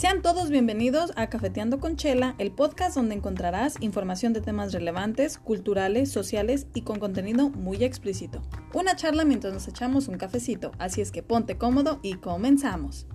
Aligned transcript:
Sean 0.00 0.22
todos 0.22 0.48
bienvenidos 0.48 1.12
a 1.16 1.28
Cafeteando 1.28 1.78
con 1.78 1.96
Chela, 1.96 2.34
el 2.38 2.52
podcast 2.52 2.96
donde 2.96 3.14
encontrarás 3.14 3.74
información 3.82 4.32
de 4.32 4.40
temas 4.40 4.72
relevantes, 4.72 5.36
culturales, 5.36 6.10
sociales 6.10 6.66
y 6.72 6.80
con 6.80 6.98
contenido 6.98 7.50
muy 7.50 7.84
explícito. 7.84 8.40
Una 8.72 8.96
charla 8.96 9.26
mientras 9.26 9.52
nos 9.52 9.68
echamos 9.68 10.08
un 10.08 10.16
cafecito, 10.16 10.72
así 10.78 11.02
es 11.02 11.12
que 11.12 11.22
ponte 11.22 11.58
cómodo 11.58 12.00
y 12.02 12.14
comenzamos. 12.14 13.06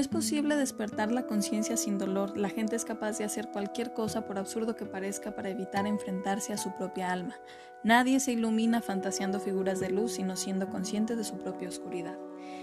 No 0.00 0.02
es 0.02 0.08
posible 0.08 0.56
despertar 0.56 1.12
la 1.12 1.26
conciencia 1.26 1.76
sin 1.76 1.98
dolor. 1.98 2.34
La 2.38 2.48
gente 2.48 2.74
es 2.74 2.86
capaz 2.86 3.18
de 3.18 3.24
hacer 3.24 3.50
cualquier 3.50 3.92
cosa, 3.92 4.24
por 4.24 4.38
absurdo 4.38 4.74
que 4.74 4.86
parezca, 4.86 5.34
para 5.34 5.50
evitar 5.50 5.86
enfrentarse 5.86 6.54
a 6.54 6.56
su 6.56 6.74
propia 6.74 7.12
alma. 7.12 7.36
Nadie 7.84 8.18
se 8.18 8.32
ilumina 8.32 8.80
fantaseando 8.80 9.40
figuras 9.40 9.78
de 9.78 9.90
luz, 9.90 10.12
sino 10.12 10.36
siendo 10.36 10.70
consciente 10.70 11.16
de 11.16 11.24
su 11.24 11.36
propia 11.36 11.68
oscuridad. 11.68 12.16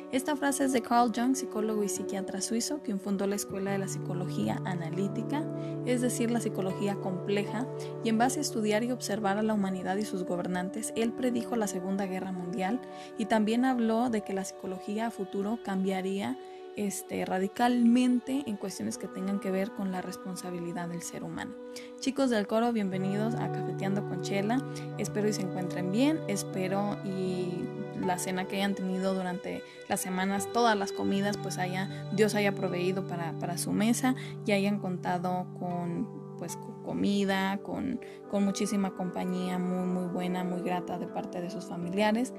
Esta 0.09 0.37
frase 0.37 0.63
es 0.63 0.71
de 0.71 0.81
Carl 0.81 1.11
Jung, 1.13 1.35
psicólogo 1.35 1.83
y 1.83 1.89
psiquiatra 1.89 2.39
suizo, 2.39 2.79
quien 2.81 2.97
fundó 2.97 3.27
la 3.27 3.35
Escuela 3.35 3.71
de 3.71 3.77
la 3.77 3.89
Psicología 3.89 4.61
Analítica, 4.63 5.43
es 5.85 5.99
decir, 5.99 6.31
la 6.31 6.39
psicología 6.39 6.95
compleja, 6.95 7.67
y 8.05 8.09
en 8.09 8.17
base 8.17 8.39
a 8.39 8.41
estudiar 8.41 8.85
y 8.85 8.91
observar 8.91 9.37
a 9.37 9.43
la 9.43 9.53
humanidad 9.53 9.97
y 9.97 10.05
sus 10.05 10.23
gobernantes, 10.23 10.93
él 10.95 11.11
predijo 11.11 11.57
la 11.57 11.67
Segunda 11.67 12.05
Guerra 12.05 12.31
Mundial 12.31 12.79
y 13.17 13.25
también 13.25 13.65
habló 13.65 14.09
de 14.09 14.21
que 14.21 14.31
la 14.31 14.45
psicología 14.45 15.07
a 15.07 15.11
futuro 15.11 15.59
cambiaría 15.61 16.37
este, 16.77 17.25
radicalmente 17.25 18.43
en 18.45 18.55
cuestiones 18.55 18.97
que 18.97 19.07
tengan 19.07 19.41
que 19.41 19.51
ver 19.51 19.71
con 19.71 19.91
la 19.91 20.01
responsabilidad 20.01 20.87
del 20.87 21.01
ser 21.01 21.25
humano. 21.25 21.53
Chicos 21.99 22.29
del 22.29 22.47
coro, 22.47 22.71
bienvenidos 22.71 23.35
a 23.35 23.51
Cafeteando 23.51 24.07
con 24.07 24.21
Chela. 24.21 24.63
Espero 24.97 25.27
y 25.27 25.33
se 25.33 25.41
encuentren 25.41 25.91
bien. 25.91 26.19
Espero 26.27 26.97
y 27.03 27.67
la 28.05 28.17
cena 28.17 28.45
que 28.45 28.57
hayan 28.57 28.75
tenido 28.75 29.13
durante 29.13 29.63
las 29.87 30.01
semanas, 30.01 30.47
todas 30.53 30.77
las 30.77 30.91
comidas, 30.91 31.37
pues 31.37 31.57
haya, 31.57 31.89
Dios 32.13 32.35
haya 32.35 32.53
proveído 32.53 33.07
para, 33.07 33.33
para 33.39 33.57
su 33.57 33.71
mesa 33.71 34.15
y 34.45 34.51
hayan 34.51 34.79
contado 34.79 35.47
con 35.59 36.16
pues 36.37 36.57
comida, 36.83 37.59
con, 37.63 37.99
muchísima 38.31 38.93
compañía 38.93 39.57
muy 39.57 39.87
muy 39.87 40.07
buena, 40.07 40.43
muy 40.43 40.61
grata 40.61 40.97
de 40.97 41.07
parte 41.07 41.41
de 41.41 41.49
sus 41.49 41.65
familiares. 41.65 42.33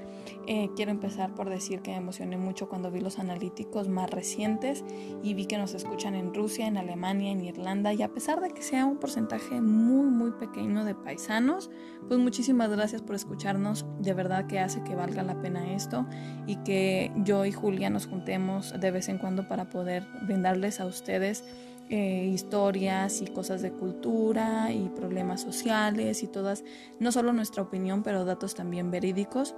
Eh, 0.47 0.71
quiero 0.77 0.91
empezar 0.91 1.35
por 1.35 1.51
decir 1.51 1.81
que 1.81 1.91
me 1.91 1.97
emocioné 1.97 2.37
mucho 2.37 2.69
cuando 2.69 2.91
vi 2.91 3.01
los 3.01 3.19
analíticos 3.19 3.89
más 3.89 4.11
recientes 4.11 4.85
y 5.23 5.35
vi 5.35 5.47
que 5.47 5.59
nos 5.59 5.75
escuchan 5.75 6.15
en 6.15 6.33
Rusia, 6.33 6.67
en 6.67 6.77
Alemania, 6.77 7.33
en 7.33 7.43
Irlanda 7.43 7.93
y 7.93 8.03
a 8.03 8.13
pesar 8.13 8.41
de 8.41 8.51
que 8.51 8.63
sea 8.63 8.87
un 8.87 8.99
porcentaje 8.99 9.61
muy 9.61 10.09
muy 10.09 10.31
pequeño 10.33 10.85
de 10.85 10.95
paisanos, 10.95 11.71
pues 12.07 12.21
muchísimas 12.21 12.71
gracias 12.71 13.03
por 13.03 13.17
escucharnos, 13.17 13.87
de 13.99 14.15
verdad 14.15 14.47
que 14.47 14.61
hace 14.61 14.83
que 14.85 14.95
valga 14.95 15.23
la 15.23 15.41
pena 15.41 15.75
esto 15.75 16.07
y 16.47 16.57
que 16.57 17.13
yo 17.17 17.45
y 17.45 17.53
Julia 17.53 17.91
nos 17.91 18.07
juntemos 18.07 18.79
de 18.79 18.91
vez 18.91 19.09
en 19.09 19.19
cuando 19.19 19.49
para 19.49 19.69
poder 19.69 20.07
brindarles 20.23 20.81
a 20.81 20.87
ustedes 20.87 21.45
eh, 21.91 22.31
historias 22.33 23.23
y 23.23 23.27
cosas 23.27 23.63
de 23.63 23.73
cultura 23.73 24.73
y 24.73 24.89
problemas 24.91 25.41
sociales 25.41 26.23
y 26.23 26.27
todas, 26.27 26.65
no 26.99 27.13
solo 27.13 27.33
nuestra 27.33 27.63
opinión, 27.63 28.03
pero 28.03 28.25
datos 28.25 28.55
también 28.55 28.91
verídicos. 28.91 29.55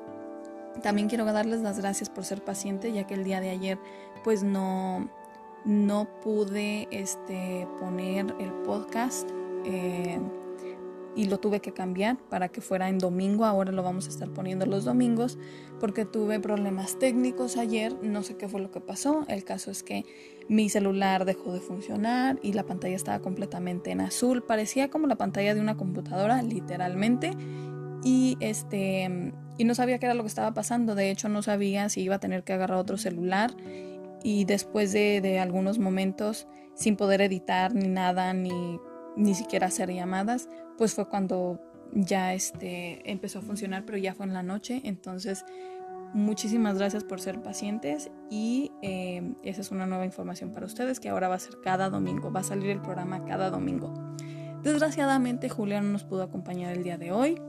También 0.82 1.08
quiero 1.08 1.24
darles 1.24 1.60
las 1.60 1.78
gracias 1.78 2.08
por 2.08 2.24
ser 2.24 2.44
paciente, 2.44 2.92
ya 2.92 3.06
que 3.06 3.14
el 3.14 3.24
día 3.24 3.40
de 3.40 3.50
ayer 3.50 3.78
pues 4.22 4.42
no, 4.42 5.10
no 5.64 6.08
pude 6.22 6.88
este, 6.90 7.66
poner 7.80 8.34
el 8.38 8.52
podcast. 8.64 9.28
Eh, 9.64 10.20
y 11.16 11.26
lo 11.26 11.38
tuve 11.38 11.60
que 11.60 11.72
cambiar 11.72 12.16
para 12.28 12.48
que 12.48 12.60
fuera 12.60 12.88
en 12.88 12.98
domingo. 12.98 13.44
Ahora 13.44 13.72
lo 13.72 13.82
vamos 13.82 14.06
a 14.06 14.10
estar 14.10 14.30
poniendo 14.30 14.66
los 14.66 14.84
domingos 14.84 15.38
porque 15.80 16.04
tuve 16.04 16.40
problemas 16.40 16.98
técnicos 16.98 17.56
ayer. 17.56 17.96
No 18.02 18.22
sé 18.22 18.36
qué 18.36 18.48
fue 18.48 18.60
lo 18.60 18.70
que 18.70 18.80
pasó. 18.80 19.24
El 19.28 19.44
caso 19.44 19.70
es 19.70 19.82
que 19.82 20.04
mi 20.50 20.68
celular 20.68 21.24
dejó 21.26 21.52
de 21.52 21.60
funcionar 21.60 22.40
y 22.42 22.54
la 22.54 22.64
pantalla 22.64 22.96
estaba 22.96 23.20
completamente 23.20 23.92
en 23.92 24.00
azul. 24.00 24.42
Parecía 24.42 24.90
como 24.90 25.06
la 25.06 25.14
pantalla 25.14 25.54
de 25.54 25.60
una 25.60 25.76
computadora, 25.76 26.42
literalmente. 26.42 27.30
Y 28.02 28.36
este 28.40 29.32
y 29.58 29.64
no 29.64 29.76
sabía 29.76 30.00
qué 30.00 30.06
era 30.06 30.14
lo 30.14 30.24
que 30.24 30.28
estaba 30.28 30.52
pasando. 30.52 30.96
De 30.96 31.08
hecho, 31.10 31.28
no 31.28 31.42
sabía 31.42 31.88
si 31.88 32.00
iba 32.00 32.16
a 32.16 32.18
tener 32.18 32.42
que 32.42 32.52
agarrar 32.52 32.78
otro 32.78 32.98
celular. 32.98 33.54
Y 34.24 34.44
después 34.44 34.90
de, 34.92 35.20
de 35.20 35.38
algunos 35.38 35.78
momentos 35.78 36.48
sin 36.74 36.96
poder 36.96 37.20
editar 37.20 37.72
ni 37.72 37.86
nada, 37.86 38.34
ni 38.34 38.80
ni 39.16 39.34
siquiera 39.34 39.68
hacer 39.68 39.92
llamadas, 39.92 40.48
pues 40.76 40.94
fue 40.94 41.08
cuando 41.08 41.60
ya 41.92 42.34
este, 42.34 43.08
empezó 43.08 43.38
a 43.38 43.42
funcionar, 43.42 43.84
pero 43.84 43.98
ya 43.98 44.14
fue 44.14 44.26
en 44.26 44.34
la 44.34 44.42
noche. 44.42 44.80
Entonces, 44.84 45.44
muchísimas 46.14 46.78
gracias 46.78 47.04
por 47.04 47.20
ser 47.20 47.42
pacientes 47.42 48.10
y 48.30 48.72
eh, 48.82 49.34
esa 49.42 49.60
es 49.60 49.70
una 49.70 49.86
nueva 49.86 50.04
información 50.04 50.52
para 50.52 50.66
ustedes 50.66 51.00
que 51.00 51.08
ahora 51.08 51.28
va 51.28 51.36
a 51.36 51.40
ser 51.40 51.60
cada 51.62 51.90
domingo, 51.90 52.32
va 52.32 52.40
a 52.40 52.44
salir 52.44 52.70
el 52.70 52.80
programa 52.80 53.24
cada 53.24 53.50
domingo. 53.50 53.92
Desgraciadamente, 54.62 55.48
Julia 55.48 55.80
no 55.80 55.90
nos 55.90 56.04
pudo 56.04 56.22
acompañar 56.22 56.72
el 56.76 56.82
día 56.82 56.98
de 56.98 57.12
hoy, 57.12 57.40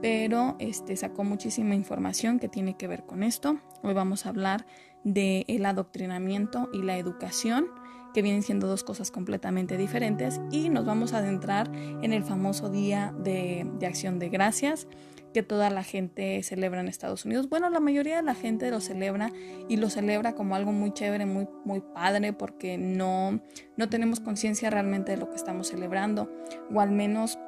pero 0.00 0.56
este, 0.58 0.96
sacó 0.96 1.24
muchísima 1.24 1.74
información 1.74 2.38
que 2.38 2.48
tiene 2.48 2.76
que 2.76 2.86
ver 2.86 3.04
con 3.04 3.22
esto. 3.22 3.58
Hoy 3.82 3.94
vamos 3.94 4.24
a 4.24 4.30
hablar 4.30 4.64
del 5.04 5.44
el 5.48 5.66
adoctrinamiento 5.66 6.68
y 6.72 6.82
la 6.82 6.98
educación 6.98 7.66
que 8.14 8.22
vienen 8.22 8.42
siendo 8.42 8.66
dos 8.66 8.84
cosas 8.84 9.10
completamente 9.10 9.76
diferentes 9.76 10.40
y 10.50 10.70
nos 10.70 10.86
vamos 10.86 11.12
a 11.12 11.18
adentrar 11.18 11.70
en 11.74 12.12
el 12.12 12.24
famoso 12.24 12.70
Día 12.70 13.14
de, 13.18 13.66
Acción 13.86 14.18
de 14.18 14.28
Gracias 14.28 14.86
que 15.32 15.42
toda 15.42 15.70
la 15.70 15.82
gente 15.82 16.42
celebra 16.42 16.80
en 16.80 16.88
Estados 16.88 17.24
Unidos. 17.24 17.48
Bueno, 17.48 17.70
la 17.70 17.80
mayoría 17.80 18.16
de 18.16 18.22
la 18.22 18.34
gente 18.34 18.70
lo 18.70 18.80
celebra 18.80 19.32
y 19.68 19.76
lo 19.76 19.90
celebra 19.90 20.34
como 20.34 20.54
algo 20.54 20.72
muy 20.72 20.92
chévere, 20.92 21.26
muy, 21.26 21.48
muy 21.64 21.80
padre, 21.80 22.32
porque 22.32 22.78
no, 22.78 23.40
no 23.76 23.88
tenemos 23.88 24.20
conciencia 24.20 24.70
realmente 24.70 25.12
de 25.12 25.18
lo 25.18 25.30
que 25.30 25.36
estamos 25.36 25.68
celebrando, 25.68 26.30
o 26.72 26.80
al 26.80 26.90
menos 26.90 27.38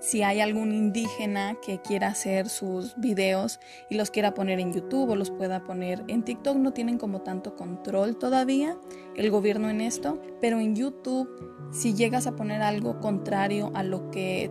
si 0.00 0.22
hay 0.22 0.40
algún 0.40 0.72
indígena 0.72 1.56
que 1.64 1.80
quiera 1.80 2.08
hacer 2.08 2.48
sus 2.48 2.94
videos 2.96 3.58
y 3.90 3.96
los 3.96 4.10
quiera 4.10 4.34
poner 4.34 4.60
en 4.60 4.72
YouTube 4.72 5.10
o 5.10 5.16
los 5.16 5.30
pueda 5.30 5.64
poner 5.64 6.04
en 6.08 6.22
TikTok, 6.22 6.56
no 6.56 6.72
tienen 6.72 6.98
como 6.98 7.22
tanto 7.22 7.56
control 7.56 8.16
todavía 8.16 8.76
el 9.16 9.30
gobierno 9.30 9.68
en 9.70 9.80
esto, 9.80 10.20
pero 10.40 10.60
en 10.60 10.76
YouTube 10.76 11.28
si 11.72 11.94
llegas 11.94 12.26
a 12.26 12.36
poner 12.36 12.62
algo 12.62 13.00
contrario 13.00 13.72
a 13.74 13.82
lo 13.82 14.10
que 14.10 14.50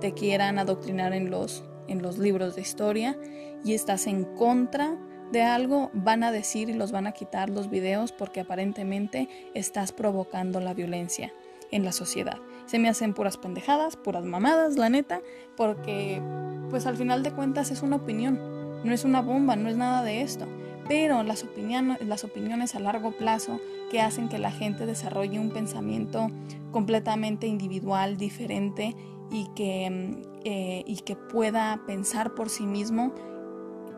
te 0.00 0.12
quieran 0.12 0.58
adoctrinar 0.58 1.12
en 1.12 1.30
los, 1.30 1.64
en 1.88 2.02
los 2.02 2.18
libros 2.18 2.56
de 2.56 2.62
historia 2.62 3.16
y 3.64 3.74
estás 3.74 4.06
en 4.06 4.24
contra 4.24 4.96
de 5.32 5.42
algo, 5.42 5.90
van 5.92 6.24
a 6.24 6.32
decir 6.32 6.70
y 6.70 6.72
los 6.72 6.92
van 6.92 7.06
a 7.06 7.12
quitar 7.12 7.50
los 7.50 7.70
videos 7.70 8.12
porque 8.12 8.40
aparentemente 8.40 9.28
estás 9.54 9.92
provocando 9.92 10.60
la 10.60 10.74
violencia 10.74 11.32
en 11.70 11.84
la 11.84 11.92
sociedad. 11.92 12.38
Se 12.66 12.78
me 12.78 12.88
hacen 12.88 13.14
puras 13.14 13.36
pendejadas, 13.36 13.96
puras 13.96 14.24
mamadas, 14.24 14.76
la 14.76 14.88
neta, 14.88 15.20
porque 15.56 16.20
pues 16.68 16.86
al 16.86 16.96
final 16.96 17.22
de 17.22 17.32
cuentas 17.32 17.70
es 17.70 17.82
una 17.82 17.96
opinión, 17.96 18.38
no 18.84 18.92
es 18.92 19.04
una 19.04 19.20
bomba, 19.20 19.56
no 19.56 19.68
es 19.68 19.76
nada 19.76 20.02
de 20.02 20.22
esto. 20.22 20.46
Pero 20.88 21.22
las, 21.22 21.44
opiniones, 21.44 22.00
las 22.04 22.24
opiniones 22.24 22.74
a 22.74 22.80
largo 22.80 23.12
plazo 23.12 23.60
que 23.90 24.00
hacen 24.00 24.28
que 24.28 24.38
la 24.38 24.50
gente 24.50 24.86
desarrolle 24.86 25.38
un 25.38 25.50
pensamiento 25.50 26.28
completamente 26.72 27.46
individual, 27.46 28.16
diferente 28.16 28.96
y 29.30 29.48
que, 29.54 30.22
eh, 30.44 30.82
y 30.86 30.96
que 30.96 31.16
pueda 31.16 31.82
pensar 31.86 32.34
por 32.34 32.48
sí 32.48 32.66
mismo, 32.66 33.12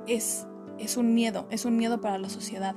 es, 0.06 0.46
es 0.78 0.96
un 0.96 1.14
miedo, 1.14 1.46
es 1.50 1.64
un 1.64 1.76
miedo 1.76 2.00
para 2.00 2.18
la 2.18 2.28
sociedad. 2.28 2.76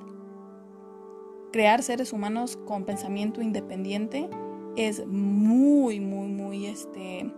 Crear 1.52 1.84
seres 1.84 2.14
humanos 2.14 2.58
con 2.66 2.86
pensamiento 2.86 3.42
independiente 3.42 4.30
es 4.76 5.06
muy, 5.08 6.00
muy, 6.00 6.28
muy, 6.28 6.66
este, 6.66 7.32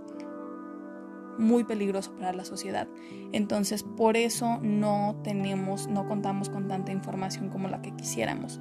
muy 1.37 1.63
peligroso 1.63 2.13
para 2.15 2.33
la 2.33 2.45
sociedad. 2.45 2.87
Entonces, 3.31 3.83
por 3.83 4.17
eso 4.17 4.59
no 4.61 5.19
tenemos, 5.23 5.87
no 5.87 6.07
contamos 6.07 6.49
con 6.49 6.67
tanta 6.67 6.91
información 6.91 7.49
como 7.49 7.67
la 7.67 7.81
que 7.81 7.95
quisiéramos. 7.95 8.59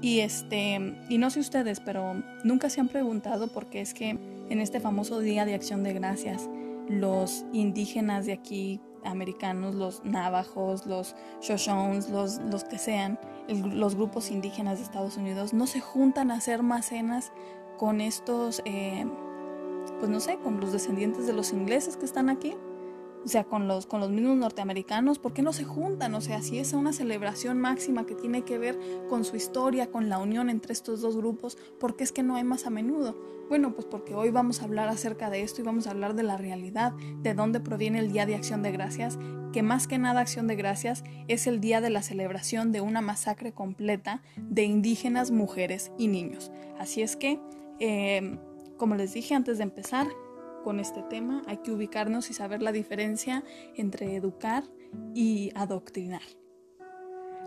Y 0.00 0.20
este, 0.20 0.96
y 1.08 1.18
no 1.18 1.30
sé 1.30 1.40
ustedes, 1.40 1.80
pero 1.80 2.14
nunca 2.44 2.70
se 2.70 2.80
han 2.80 2.88
preguntado 2.88 3.48
por 3.48 3.66
qué 3.66 3.80
es 3.80 3.94
que 3.94 4.18
en 4.48 4.60
este 4.60 4.80
famoso 4.80 5.20
Día 5.20 5.44
de 5.44 5.54
Acción 5.54 5.82
de 5.82 5.92
Gracias, 5.92 6.48
los 6.88 7.44
indígenas 7.52 8.26
de 8.26 8.32
aquí, 8.32 8.80
americanos, 9.04 9.74
los 9.74 10.04
navajos, 10.04 10.86
los 10.86 11.14
shoshones, 11.40 12.10
los, 12.10 12.38
los 12.50 12.64
que 12.64 12.78
sean, 12.78 13.18
los 13.48 13.94
grupos 13.94 14.30
indígenas 14.30 14.78
de 14.78 14.84
Estados 14.84 15.16
Unidos, 15.16 15.52
no 15.52 15.66
se 15.66 15.80
juntan 15.80 16.30
a 16.30 16.34
hacer 16.34 16.62
más 16.62 16.92
con 17.78 18.00
estos, 18.00 18.62
eh, 18.64 19.06
pues 19.98 20.10
no 20.10 20.20
sé, 20.20 20.38
con 20.38 20.60
los 20.60 20.72
descendientes 20.72 21.26
de 21.26 21.32
los 21.32 21.52
ingleses 21.52 21.96
que 21.96 22.04
están 22.04 22.28
aquí. 22.28 22.54
O 23.24 23.28
sea, 23.28 23.44
con 23.44 23.68
los, 23.68 23.86
con 23.86 24.00
los 24.00 24.10
mismos 24.10 24.36
norteamericanos, 24.36 25.18
¿por 25.18 25.32
qué 25.32 25.42
no 25.42 25.52
se 25.52 25.64
juntan? 25.64 26.14
O 26.14 26.20
sea, 26.20 26.42
si 26.42 26.58
es 26.58 26.72
una 26.72 26.92
celebración 26.92 27.58
máxima 27.60 28.04
que 28.04 28.14
tiene 28.14 28.42
que 28.42 28.58
ver 28.58 28.78
con 29.08 29.24
su 29.24 29.36
historia, 29.36 29.90
con 29.90 30.08
la 30.08 30.18
unión 30.18 30.50
entre 30.50 30.72
estos 30.72 31.00
dos 31.00 31.16
grupos, 31.16 31.56
¿por 31.78 31.96
qué 31.96 32.04
es 32.04 32.12
que 32.12 32.22
no 32.22 32.36
hay 32.36 32.44
más 32.44 32.66
a 32.66 32.70
menudo? 32.70 33.16
Bueno, 33.48 33.74
pues 33.74 33.86
porque 33.86 34.14
hoy 34.14 34.30
vamos 34.30 34.60
a 34.60 34.64
hablar 34.64 34.88
acerca 34.88 35.30
de 35.30 35.42
esto 35.42 35.60
y 35.60 35.64
vamos 35.64 35.86
a 35.86 35.90
hablar 35.90 36.14
de 36.14 36.22
la 36.22 36.36
realidad, 36.36 36.92
de 37.22 37.34
dónde 37.34 37.60
proviene 37.60 37.98
el 37.98 38.12
Día 38.12 38.26
de 38.26 38.34
Acción 38.34 38.62
de 38.62 38.72
Gracias, 38.72 39.18
que 39.52 39.62
más 39.62 39.86
que 39.86 39.98
nada 39.98 40.22
Acción 40.22 40.46
de 40.46 40.56
Gracias 40.56 41.04
es 41.28 41.46
el 41.46 41.60
día 41.60 41.80
de 41.80 41.90
la 41.90 42.02
celebración 42.02 42.72
de 42.72 42.80
una 42.80 43.02
masacre 43.02 43.52
completa 43.52 44.22
de 44.36 44.64
indígenas, 44.64 45.30
mujeres 45.30 45.92
y 45.98 46.08
niños. 46.08 46.50
Así 46.78 47.02
es 47.02 47.16
que, 47.16 47.38
eh, 47.78 48.38
como 48.78 48.94
les 48.94 49.12
dije 49.12 49.34
antes 49.34 49.58
de 49.58 49.64
empezar, 49.64 50.08
con 50.62 50.80
este 50.80 51.02
tema, 51.02 51.42
hay 51.46 51.58
que 51.58 51.72
ubicarnos 51.72 52.30
y 52.30 52.34
saber 52.34 52.62
la 52.62 52.72
diferencia 52.72 53.44
entre 53.76 54.16
educar 54.16 54.64
y 55.14 55.50
adoctrinar. 55.54 56.22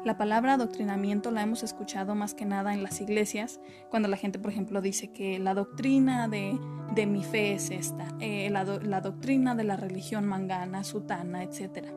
La 0.05 0.19
palabra 0.19 0.53
adoctrinamiento 0.53 1.31
la 1.31 1.41
hemos 1.41 1.63
escuchado 1.63 2.13
más 2.13 2.35
que 2.35 2.45
nada 2.45 2.75
en 2.75 2.83
las 2.83 3.01
iglesias, 3.01 3.59
cuando 3.89 4.07
la 4.07 4.17
gente, 4.17 4.37
por 4.37 4.51
ejemplo, 4.51 4.79
dice 4.79 5.11
que 5.11 5.39
la 5.39 5.55
doctrina 5.55 6.27
de, 6.27 6.59
de 6.93 7.07
mi 7.07 7.23
fe 7.23 7.53
es 7.53 7.71
esta, 7.71 8.07
eh, 8.19 8.47
la, 8.51 8.63
la 8.65 9.01
doctrina 9.01 9.55
de 9.55 9.63
la 9.63 9.77
religión 9.77 10.27
mangana, 10.27 10.83
sutana, 10.83 11.41
etc. 11.41 11.87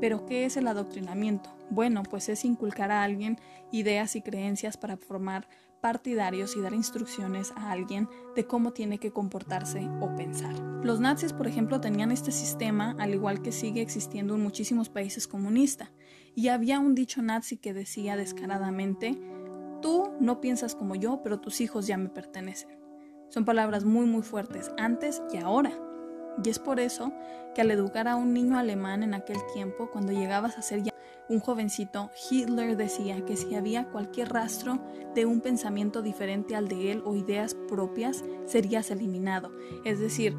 Pero, 0.00 0.24
¿qué 0.24 0.46
es 0.46 0.56
el 0.56 0.66
adoctrinamiento? 0.66 1.54
Bueno, 1.68 2.04
pues 2.04 2.30
es 2.30 2.46
inculcar 2.46 2.90
a 2.90 3.02
alguien 3.02 3.38
ideas 3.70 4.16
y 4.16 4.22
creencias 4.22 4.78
para 4.78 4.96
formar 4.96 5.46
partidarios 5.80 6.56
y 6.56 6.60
dar 6.60 6.74
instrucciones 6.74 7.52
a 7.56 7.70
alguien 7.70 8.08
de 8.34 8.46
cómo 8.46 8.72
tiene 8.72 8.98
que 8.98 9.12
comportarse 9.12 9.88
o 10.00 10.14
pensar. 10.16 10.54
Los 10.82 11.00
nazis, 11.00 11.32
por 11.32 11.46
ejemplo, 11.46 11.80
tenían 11.80 12.12
este 12.12 12.32
sistema, 12.32 12.96
al 12.98 13.14
igual 13.14 13.42
que 13.42 13.52
sigue 13.52 13.80
existiendo 13.80 14.34
en 14.34 14.42
muchísimos 14.42 14.88
países 14.88 15.26
comunistas, 15.26 15.90
y 16.34 16.48
había 16.48 16.78
un 16.78 16.94
dicho 16.94 17.22
nazi 17.22 17.56
que 17.56 17.74
decía 17.74 18.16
descaradamente, 18.16 19.18
tú 19.82 20.12
no 20.20 20.40
piensas 20.40 20.74
como 20.74 20.94
yo, 20.94 21.20
pero 21.22 21.40
tus 21.40 21.60
hijos 21.60 21.86
ya 21.86 21.96
me 21.96 22.08
pertenecen. 22.08 22.78
Son 23.30 23.44
palabras 23.44 23.84
muy 23.84 24.06
muy 24.06 24.22
fuertes, 24.22 24.70
antes 24.78 25.22
y 25.32 25.38
ahora. 25.38 25.72
Y 26.42 26.48
es 26.48 26.58
por 26.58 26.78
eso 26.78 27.12
que 27.54 27.62
al 27.62 27.70
educar 27.70 28.06
a 28.08 28.16
un 28.16 28.32
niño 28.32 28.56
alemán 28.56 29.02
en 29.02 29.14
aquel 29.14 29.38
tiempo, 29.52 29.90
cuando 29.90 30.12
llegabas 30.12 30.56
a 30.56 30.62
ser 30.62 30.82
ya 30.82 30.92
un 31.28 31.40
jovencito, 31.40 32.10
Hitler 32.30 32.76
decía 32.76 33.24
que 33.24 33.36
si 33.36 33.54
había 33.54 33.84
cualquier 33.90 34.30
rastro 34.30 34.78
de 35.14 35.26
un 35.26 35.40
pensamiento 35.40 36.02
diferente 36.02 36.56
al 36.56 36.68
de 36.68 36.92
él 36.92 37.02
o 37.04 37.16
ideas 37.16 37.54
propias, 37.68 38.24
serías 38.46 38.90
eliminado. 38.90 39.52
Es 39.84 40.00
decir, 40.00 40.36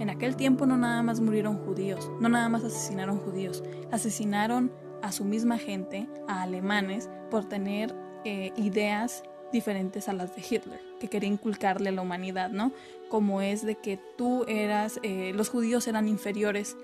en 0.00 0.10
aquel 0.10 0.36
tiempo 0.36 0.66
no 0.66 0.76
nada 0.76 1.02
más 1.02 1.20
murieron 1.20 1.58
judíos, 1.64 2.10
no 2.20 2.28
nada 2.28 2.48
más 2.48 2.64
asesinaron 2.64 3.18
judíos, 3.18 3.62
asesinaron 3.92 4.72
a 5.02 5.12
su 5.12 5.24
misma 5.24 5.58
gente, 5.58 6.08
a 6.26 6.42
alemanes, 6.42 7.08
por 7.30 7.44
tener 7.44 7.94
eh, 8.24 8.52
ideas 8.56 9.22
diferentes 9.52 10.08
a 10.08 10.14
las 10.14 10.34
de 10.34 10.42
Hitler, 10.42 10.80
que 10.98 11.08
quería 11.08 11.28
inculcarle 11.28 11.90
a 11.90 11.92
la 11.92 12.02
humanidad, 12.02 12.50
¿no? 12.50 12.72
Como 13.08 13.40
es 13.40 13.64
de 13.64 13.76
que 13.76 14.00
tú 14.16 14.44
eras, 14.48 14.98
eh, 15.02 15.32
los 15.34 15.48
judíos 15.48 15.86
eran 15.86 16.08
inferiores 16.08 16.76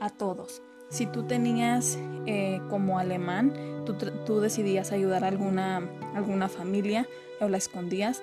a 0.00 0.10
todos. 0.10 0.62
Si 0.88 1.06
tú 1.06 1.24
tenías 1.24 1.98
eh, 2.26 2.60
como 2.68 2.98
alemán, 2.98 3.52
tú, 4.24 4.40
decidías 4.40 4.92
ayudar 4.92 5.24
a 5.24 5.28
alguna, 5.28 5.88
alguna 6.14 6.48
familia 6.48 7.06
o 7.40 7.48
la 7.48 7.56
escondías 7.56 8.22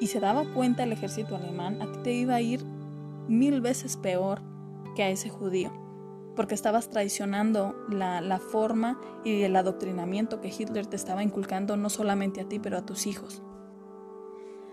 y 0.00 0.08
se 0.08 0.20
daba 0.20 0.44
cuenta 0.52 0.82
el 0.82 0.92
ejército 0.92 1.36
alemán, 1.36 1.80
a 1.80 1.90
ti 1.90 1.98
te 2.02 2.12
iba 2.12 2.34
a 2.34 2.40
ir 2.40 2.64
mil 3.28 3.60
veces 3.60 3.96
peor 3.96 4.40
que 4.94 5.02
a 5.02 5.10
ese 5.10 5.28
judío, 5.28 5.72
porque 6.36 6.54
estabas 6.54 6.90
traicionando 6.90 7.74
la, 7.88 8.20
la 8.20 8.38
forma 8.38 9.00
y 9.24 9.42
el 9.42 9.56
adoctrinamiento 9.56 10.40
que 10.40 10.48
Hitler 10.56 10.86
te 10.86 10.96
estaba 10.96 11.22
inculcando 11.22 11.76
no 11.76 11.88
solamente 11.88 12.40
a 12.40 12.48
ti, 12.48 12.58
pero 12.58 12.78
a 12.78 12.86
tus 12.86 13.06
hijos. 13.06 13.42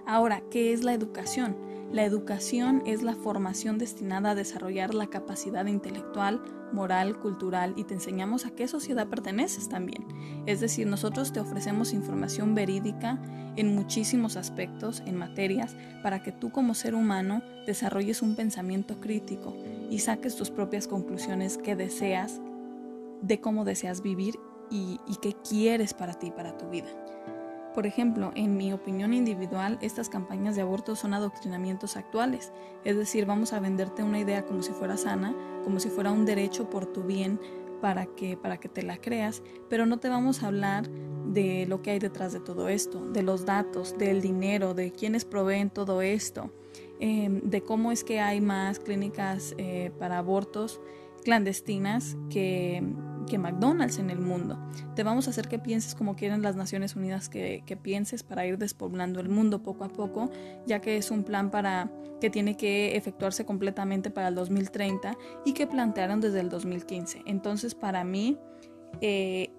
Ahora, 0.05 0.41
¿qué 0.49 0.73
es 0.73 0.83
la 0.83 0.93
educación? 0.93 1.55
La 1.91 2.05
educación 2.05 2.83
es 2.85 3.01
la 3.01 3.15
formación 3.15 3.79
destinada 3.79 4.31
a 4.31 4.35
desarrollar 4.35 4.93
la 4.93 5.07
capacidad 5.07 5.65
intelectual, 5.65 6.39
moral, 6.71 7.17
cultural 7.17 7.73
y 7.77 7.83
te 7.83 7.95
enseñamos 7.95 8.45
a 8.45 8.51
qué 8.51 8.67
sociedad 8.67 9.07
perteneces 9.07 9.69
también. 9.69 10.05
Es 10.45 10.59
decir, 10.59 10.85
nosotros 10.85 11.33
te 11.33 11.39
ofrecemos 11.39 11.93
información 11.93 12.53
verídica 12.53 13.19
en 13.55 13.73
muchísimos 13.73 14.37
aspectos, 14.37 15.01
en 15.07 15.15
materias, 15.15 15.75
para 16.03 16.21
que 16.21 16.31
tú 16.31 16.51
como 16.51 16.75
ser 16.75 16.93
humano 16.93 17.41
desarrolles 17.65 18.21
un 18.21 18.35
pensamiento 18.35 18.99
crítico 18.99 19.55
y 19.89 19.97
saques 19.99 20.35
tus 20.35 20.51
propias 20.51 20.87
conclusiones 20.87 21.57
que 21.57 21.75
deseas 21.75 22.39
de 23.23 23.41
cómo 23.41 23.65
deseas 23.65 24.03
vivir 24.03 24.35
y, 24.69 24.99
qué 25.21 25.33
quieres 25.47 25.95
para 25.95 26.13
ti, 26.13 26.29
para 26.29 26.55
tu 26.55 26.69
vida. 26.69 26.87
Por 27.73 27.85
ejemplo, 27.85 28.31
en 28.35 28.57
mi 28.57 28.73
opinión 28.73 29.13
individual, 29.13 29.77
estas 29.81 30.09
campañas 30.09 30.55
de 30.55 30.63
aborto 30.63 30.95
son 30.95 31.13
adoctrinamientos 31.13 31.97
actuales, 31.97 32.51
es 32.83 32.97
decir, 32.97 33.25
vamos 33.25 33.53
a 33.53 33.59
venderte 33.59 34.03
una 34.03 34.19
idea 34.19 34.45
como 34.45 34.63
si 34.63 34.71
fuera 34.71 34.97
sana, 34.97 35.35
como 35.63 35.79
si 35.79 35.89
fuera 35.89 36.11
un 36.11 36.25
derecho 36.25 36.69
por 36.69 36.87
tu 36.87 37.03
bien 37.03 37.39
para 37.79 38.07
que, 38.07 38.35
para 38.37 38.57
que 38.57 38.69
te 38.69 38.81
la 38.81 38.97
creas, 38.97 39.43
pero 39.69 39.85
no 39.85 39.99
te 39.99 40.09
vamos 40.09 40.43
a 40.43 40.47
hablar 40.47 40.89
de 40.89 41.65
lo 41.67 41.81
que 41.81 41.91
hay 41.91 41.99
detrás 41.99 42.33
de 42.33 42.39
todo 42.39 42.69
esto, 42.69 43.05
de 43.11 43.21
los 43.21 43.45
datos, 43.45 43.97
del 43.97 44.21
dinero, 44.21 44.73
de 44.73 44.91
quiénes 44.91 45.25
proveen 45.25 45.69
todo 45.69 46.01
esto, 46.01 46.51
em, 46.99 47.41
de 47.41 47.61
cómo 47.61 47.91
es 47.91 48.03
que 48.03 48.19
hay 48.19 48.41
más 48.41 48.79
clínicas 48.79 49.53
eh, 49.57 49.91
para 49.99 50.17
abortos 50.17 50.81
clandestinas 51.23 52.17
que, 52.29 52.83
que 53.29 53.37
McDonald's 53.37 53.99
en 53.99 54.09
el 54.09 54.19
mundo. 54.19 54.59
Te 54.95 55.03
vamos 55.03 55.27
a 55.27 55.29
hacer 55.29 55.47
que 55.47 55.59
pienses 55.59 55.95
como 55.95 56.17
quieren 56.17 56.41
las 56.41 56.57
Naciones 56.57 56.97
Unidas 56.97 57.29
que, 57.29 57.63
pienses 57.81 58.23
para 58.23 58.45
ir 58.45 58.57
despoblando 58.57 59.21
el 59.21 59.29
mundo 59.29 59.63
poco 59.63 59.85
a 59.85 59.89
poco, 59.89 60.29
ya 60.65 60.81
que 60.81 60.97
es 60.97 61.11
un 61.11 61.23
plan 61.23 61.49
para 61.49 61.89
que 62.19 62.29
tiene 62.29 62.57
que 62.57 62.97
efectuarse 62.97 63.45
completamente 63.45 64.09
para 64.09 64.27
el 64.27 64.35
2030 64.35 65.17
y 65.45 65.53
que 65.53 65.65
plantearon 65.67 66.19
desde 66.19 66.41
el 66.41 66.49
2015. 66.49 67.21
Entonces, 67.25 67.75
para 67.75 68.03
mí, 68.03 68.37
eh, 68.99 69.49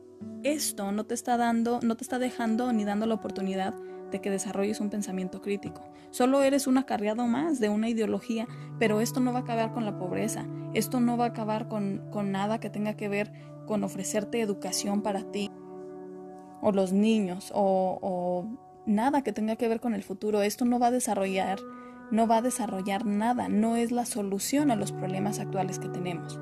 esto 0.43 0.93
no 0.93 1.05
te 1.05 1.15
está 1.15 1.39
dando, 1.39 1.81
no 1.83 1.97
te 1.97 2.05
está 2.05 2.19
dejando 2.19 2.73
ni 2.75 2.85
dando 2.85 3.07
la 3.07 3.15
oportunidad 3.15 3.75
de 4.11 4.21
que 4.21 4.31
desarrolles 4.31 4.81
un 4.81 4.91
pensamiento 4.91 5.41
crítico. 5.41 5.83
Solo 6.11 6.43
eres 6.43 6.67
un 6.67 6.79
acarreado 6.79 7.27
más 7.27 7.61
de 7.61 7.69
una 7.69 7.89
ideología, 7.89 8.47
pero 8.79 9.01
esto 9.01 9.21
no 9.21 9.33
va 9.33 9.41
a 9.41 9.43
acabar 9.43 9.73
con 9.73 9.85
la 9.85 9.97
pobreza, 9.97 10.47
esto 10.75 11.01
no 11.01 11.17
va 11.17 11.27
a 11.27 11.29
acabar 11.29 11.69
con, 11.69 12.03
nada 12.33 12.59
que 12.59 12.71
tenga 12.71 12.95
que 12.95 13.09
ver 13.09 13.33
con 13.67 13.85
ofrecerte 13.85 14.41
educación 14.41 15.03
para 15.03 15.31
ti 15.31 15.51
o 16.61 16.73
los 16.73 16.93
niños 16.93 17.53
o, 17.55 18.47
nada 18.87 19.23
que 19.23 19.33
tenga 19.33 19.57
que 19.57 19.69
ver 19.69 19.81
con 19.81 19.95
el 19.95 20.03
futuro. 20.03 20.43
Esto 20.43 20.65
no 20.65 20.79
va 20.79 20.89
a 20.89 20.91
desarrollar, 20.91 21.61
no 22.11 22.27
va 22.27 22.39
a 22.39 22.43
desarrollar 22.43 23.07
nada, 23.07 23.49
no 23.49 23.77
es 23.77 23.93
la 23.93 24.05
solución 24.05 24.71
a 24.71 24.77
los 24.77 24.91
problemas 24.91 25.39
actuales 25.39 25.79
que 25.79 25.89
tenemos. 25.89 26.41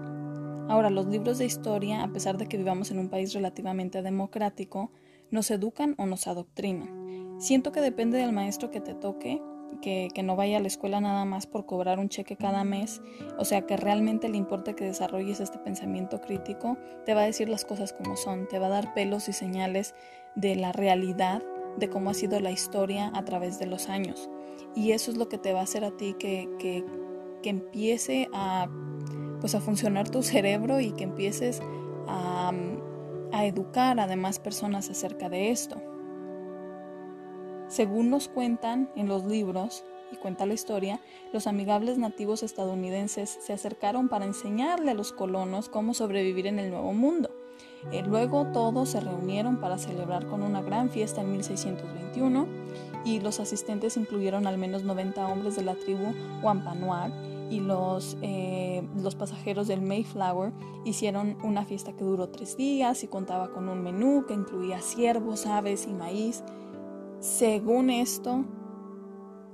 Ahora, 0.69 0.91
los 0.91 1.07
libros 1.07 1.39
de 1.39 1.47
historia, 1.47 2.03
a 2.03 2.13
pesar 2.13 2.39
de 2.39 2.47
que 2.47 2.57
vivamos 2.57 2.91
en 2.91 2.99
un 2.99 3.09
país 3.09 3.33
relativamente 3.35 4.03
democrático, 4.03 4.93
nos 5.31 5.51
educan 5.51 5.95
o 5.99 6.07
nos 6.07 6.27
adoctrinan. 6.27 7.39
Siento 7.39 7.73
que 7.73 7.81
depende 7.81 8.19
del 8.19 8.33
maestro 8.33 8.71
que 8.71 8.81
te 8.81 8.95
toque, 8.95 9.43
que, 9.81 10.11
no 10.23 10.37
vaya 10.37 10.59
a 10.59 10.61
la 10.61 10.67
escuela 10.67 11.01
nada 11.01 11.25
más 11.25 11.47
por 11.47 11.67
cobrar 11.67 11.99
un 11.99 12.09
cheque 12.09 12.37
cada 12.37 12.65
mes, 12.65 13.01
o 13.39 13.45
sea, 13.45 13.63
que 13.63 13.77
realmente 13.77 14.29
le 14.29 14.37
importe 14.37 14.75
que 14.75 14.85
desarrolles 14.85 15.41
este 15.41 15.59
pensamiento 15.59 16.21
crítico, 16.21 16.77
te 17.05 17.15
va 17.15 17.23
a 17.23 17.27
decir 17.27 17.49
las 17.49 17.65
cosas 17.65 17.93
como 17.93 18.17
son, 18.17 18.49
te 18.49 18.59
va 18.59 18.67
a 18.67 18.71
dar 18.71 18.95
pelos 18.95 19.29
y 19.29 19.33
señales 19.33 19.95
de 20.35 20.57
la 20.57 20.73
realidad, 20.73 21.43
de 21.79 21.89
cómo 21.89 22.11
ha 22.11 22.15
sido 22.15 22.41
la 22.41 22.51
historia 22.51 23.11
a 23.15 23.25
través 23.25 23.59
de 23.59 23.67
los 23.67 23.89
años. 23.89 24.29
Y 24.75 24.93
eso 24.93 25.11
es 25.11 25.17
lo 25.17 25.29
que 25.29 25.39
te 25.39 25.53
va 25.53 25.61
a 25.61 25.65
hacer 25.65 25.85
a 25.85 25.97
ti 25.97 26.15
que, 26.19 26.49
que, 26.59 26.85
que 27.43 27.51
empiece 27.51 28.29
a, 28.35 28.69
pues 29.41 29.55
a 29.55 29.61
funcionar 29.61 30.09
tu 30.09 30.23
cerebro 30.23 30.81
y 30.81 30.93
que 30.93 31.05
empieces 31.05 31.63
a 32.07 32.53
a 33.33 33.47
educar 33.47 34.01
a 34.01 34.07
demás 34.07 34.39
personas 34.39 34.91
acerca 34.91 35.29
de 35.29 35.51
esto. 35.51 35.81
Según 37.69 38.11
nos 38.11 38.29
cuentan 38.29 38.91
en 38.97 39.09
los 39.09 39.25
libros, 39.25 39.85
y 40.11 40.17
cuenta 40.17 40.47
la 40.47 40.55
historia, 40.55 41.01
los 41.33 41.47
amigables 41.47 41.99
nativos 41.99 42.43
estadounidenses 42.43 43.39
se 43.41 43.53
acercaron 43.53 44.09
para 44.09 44.25
enseñarle 44.25 44.93
a 44.93 44.95
los 44.95 45.13
colonos 45.13 45.69
cómo 45.69 45.95
sobrevivir 45.95 46.47
en 46.47 46.59
el 46.59 46.71
nuevo 46.71 46.93
mundo. 46.93 47.31
Eh, 47.93 48.03
luego 48.03 48.47
todos 48.53 48.89
se 48.91 49.01
reunieron 49.01 49.61
para 49.61 49.79
celebrar 49.79 50.27
con 50.27 50.43
una 50.43 50.63
gran 50.63 50.91
fiesta 50.91 51.21
en 51.21 51.33
1621 51.33 52.47
y 53.05 53.21
los 53.21 53.41
asistentes 53.41 53.97
incluyeron 53.97 54.47
al 54.47 54.59
menos 54.59 54.83
90 54.83 55.27
hombres 55.29 55.57
de 55.57 55.63
la 55.63 55.75
tribu 55.75 56.13
Wampanoag 56.43 57.13
y 57.51 57.61
los, 57.61 58.19
eh, 58.21 58.87
los 58.97 59.15
pasajeros 59.15 59.69
del 59.69 59.81
Mayflower 59.81 60.53
hicieron 60.85 61.39
una 61.43 61.65
fiesta 61.65 61.93
que 61.93 62.05
duró 62.05 62.29
tres 62.29 62.57
días 62.57 63.05
y 63.05 63.09
contaba 63.09 63.49
con 63.53 63.69
un 63.69 63.83
menú 63.83 64.25
que 64.27 64.35
incluía 64.35 64.81
ciervos, 64.81 65.47
aves 65.47 65.87
y 65.87 65.93
maíz. 65.93 66.43
Según 67.21 67.91
esto, 67.91 68.45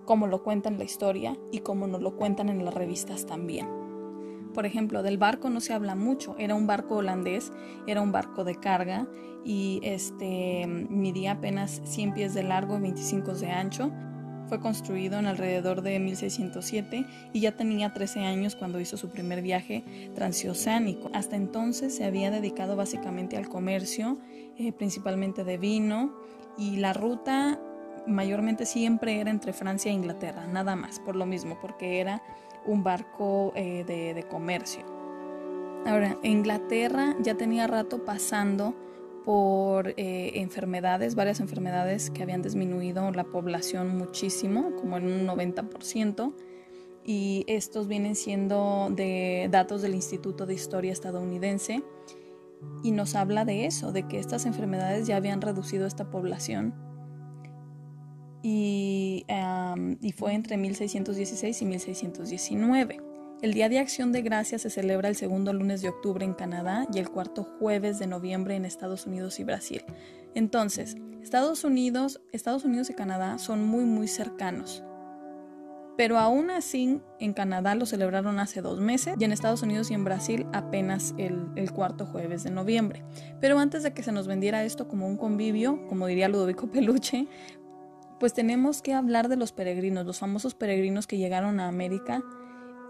como 0.04 0.26
lo 0.26 0.42
cuentan 0.42 0.76
la 0.76 0.84
historia 0.84 1.36
y 1.50 1.60
como 1.60 1.86
nos 1.86 2.02
lo 2.02 2.14
cuentan 2.16 2.50
en 2.50 2.64
las 2.64 2.74
revistas 2.74 3.26
también. 3.26 3.66
por 4.52 4.66
ejemplo, 4.66 5.02
del 5.02 5.18
barco 5.18 5.50
no 5.50 5.60
se 5.60 5.72
habla 5.72 5.96
mucho. 5.96 6.36
Era 6.38 6.54
un 6.54 6.68
barco 6.68 6.94
holandés, 6.94 7.52
era 7.88 8.00
un 8.00 8.12
barco 8.12 8.44
de 8.44 8.54
carga 8.54 9.08
y 9.44 9.80
este 9.82 10.64
midía 10.68 11.32
apenas 11.32 11.82
100 11.84 12.14
pies 12.14 12.34
de 12.34 12.44
largo 12.44 12.76
y 12.76 12.82
25 12.82 13.34
de 13.34 13.50
ancho. 13.50 13.90
Fue 14.48 14.60
construido 14.60 15.18
en 15.18 15.26
alrededor 15.26 15.82
de 15.82 15.98
1607 15.98 17.04
y 17.32 17.40
ya 17.40 17.56
tenía 17.56 17.92
13 17.92 18.20
años 18.20 18.54
cuando 18.54 18.78
hizo 18.78 18.96
su 18.96 19.08
primer 19.08 19.42
viaje 19.42 19.84
transoceánico. 20.14 21.10
Hasta 21.14 21.34
entonces 21.34 21.96
se 21.96 22.04
había 22.04 22.30
dedicado 22.30 22.76
básicamente 22.76 23.36
al 23.36 23.48
comercio, 23.48 24.18
eh, 24.56 24.72
principalmente 24.72 25.42
de 25.42 25.58
vino, 25.58 26.14
y 26.56 26.76
la 26.76 26.92
ruta 26.92 27.60
mayormente 28.06 28.66
siempre 28.66 29.20
era 29.20 29.30
entre 29.30 29.52
Francia 29.52 29.90
e 29.90 29.94
Inglaterra, 29.94 30.46
nada 30.46 30.76
más, 30.76 31.00
por 31.00 31.16
lo 31.16 31.26
mismo, 31.26 31.58
porque 31.60 32.00
era 32.00 32.22
un 32.66 32.82
barco 32.82 33.52
eh, 33.54 33.84
de, 33.84 34.22
comercio. 34.24 34.82
Ahora, 35.86 36.16
Inglaterra 36.22 37.14
ya 37.20 37.34
tenía 37.34 37.66
rato 37.66 38.04
pasando 38.04 38.74
por 39.24 39.88
eh, 39.96 40.32
enfermedades, 40.34 41.14
varias 41.14 41.40
enfermedades 41.40 42.10
que 42.10 42.22
habían 42.22 42.42
disminuido 42.42 43.10
la 43.10 43.24
población 43.24 43.96
muchísimo, 43.96 44.74
como 44.76 44.96
en 44.96 45.06
un 45.06 45.26
90%, 45.26 46.32
y 47.06 47.44
estos 47.48 47.86
vienen 47.86 48.16
siendo 48.16 48.88
de 48.90 49.48
datos 49.50 49.82
del 49.82 49.94
Instituto 49.94 50.46
de 50.46 50.54
Historia 50.54 50.92
estadounidense, 50.92 51.82
y 52.82 52.92
nos 52.92 53.14
habla 53.14 53.44
de 53.44 53.66
eso, 53.66 53.92
de 53.92 54.06
que 54.06 54.18
estas 54.18 54.46
enfermedades 54.46 55.06
ya 55.06 55.16
habían 55.16 55.40
reducido 55.40 55.86
esta 55.86 56.10
población 56.10 56.74
y, 58.44 60.12
fue 60.16 60.34
entre 60.34 60.56
1616 60.58 61.62
y 61.62 61.64
1619. 61.64 63.00
El 63.40 63.54
Día 63.54 63.68
de 63.68 63.78
Acción 63.78 64.12
de 64.12 64.22
Gracias 64.22 64.62
se 64.62 64.70
celebra 64.70 65.08
el 65.08 65.16
segundo 65.16 65.52
lunes 65.52 65.82
de 65.82 65.88
octubre 65.88 66.24
en 66.24 66.34
Canadá 66.34 66.86
y 66.92 66.98
el 66.98 67.10
cuarto 67.10 67.44
jueves 67.58 67.98
de 67.98 68.06
noviembre 68.06 68.54
en 68.54 68.64
Estados 68.64 69.06
Unidos 69.06 69.40
y 69.40 69.44
Brasil. 69.44 69.82
Entonces, 70.34 70.96
Estados 71.22 71.64
Unidos, 71.64 72.20
Estados 72.32 72.64
Unidos 72.64 72.90
y 72.90 72.94
Canadá 72.94 73.38
son 73.38 73.64
muy 73.64 73.84
muy 73.84 74.08
cercanos. 74.08 74.84
Pero 75.96 76.18
aún 76.18 76.50
así, 76.50 77.00
en 77.20 77.32
Canadá 77.32 77.74
lo 77.74 77.86
celebraron 77.86 78.40
hace 78.40 78.60
dos 78.62 78.80
meses 78.80 79.14
y 79.18 79.24
en 79.24 79.32
Estados 79.32 79.62
Unidos 79.62 79.90
y 79.90 79.94
en 79.94 80.04
Brasil 80.04 80.46
apenas 80.52 81.14
el, 81.18 81.70
cuarto 81.72 82.06
jueves 82.06 82.42
de 82.42 82.50
noviembre. 82.50 83.04
Pero 83.40 83.58
antes 83.58 83.82
de 83.82 83.92
que 83.94 84.02
se 84.02 84.12
nos 84.12 84.26
vendiera 84.26 84.64
esto 84.64 84.88
como 84.88 85.06
un 85.06 85.16
convivio, 85.16 85.86
como 85.88 86.06
diría 86.06 86.28
Ludovico 86.28 86.66
Peluche, 86.70 87.28
pues 88.18 88.32
tenemos 88.32 88.82
que 88.82 88.94
hablar 88.94 89.28
de 89.28 89.36
los 89.36 89.52
peregrinos, 89.52 90.06
los 90.06 90.18
famosos 90.18 90.54
peregrinos 90.54 91.06
que 91.06 91.18
llegaron 91.18 91.60
a 91.60 91.68
América 91.68 92.22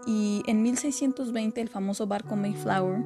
y 0.07 0.43
en 0.47 0.61
1620 0.61 1.61
el 1.61 1.69
famoso 1.69 2.07
barco 2.07 2.35
Mayflower 2.35 3.03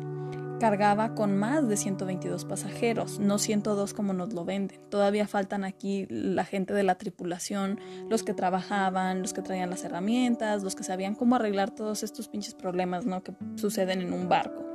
cargaba 0.60 1.16
con 1.16 1.38
más 1.38 1.68
de 1.68 1.78
122 1.78 2.46
pasajeros, 2.46 3.20
no 3.20 3.40
102 3.40 3.94
como 3.94 4.14
nos 4.14 4.34
lo 4.34 4.46
venden. 4.46 4.80
Todavía 4.90 5.28
faltan 5.28 5.64
aquí 5.64 6.06
la 6.10 6.46
gente 6.46 6.74
de 6.74 6.84
la 6.84 6.96
tripulación, 6.96 7.80
los 8.10 8.24
que 8.24 8.34
trabajaban, 8.34 9.22
los 9.22 9.34
que 9.34 9.42
traían 9.42 9.70
las 9.70 9.84
herramientas, 9.84 10.62
los 10.64 10.76
que 10.76 10.84
sabían 10.84 11.16
cómo 11.16 11.36
arreglar 11.36 11.72
todos 11.72 12.04
estos 12.04 12.28
pinches 12.28 12.54
problemas 12.54 13.06
¿no? 13.06 13.24
que 13.24 13.34
suceden 13.56 14.02
en 14.02 14.14
un 14.14 14.30
barco. 14.30 14.69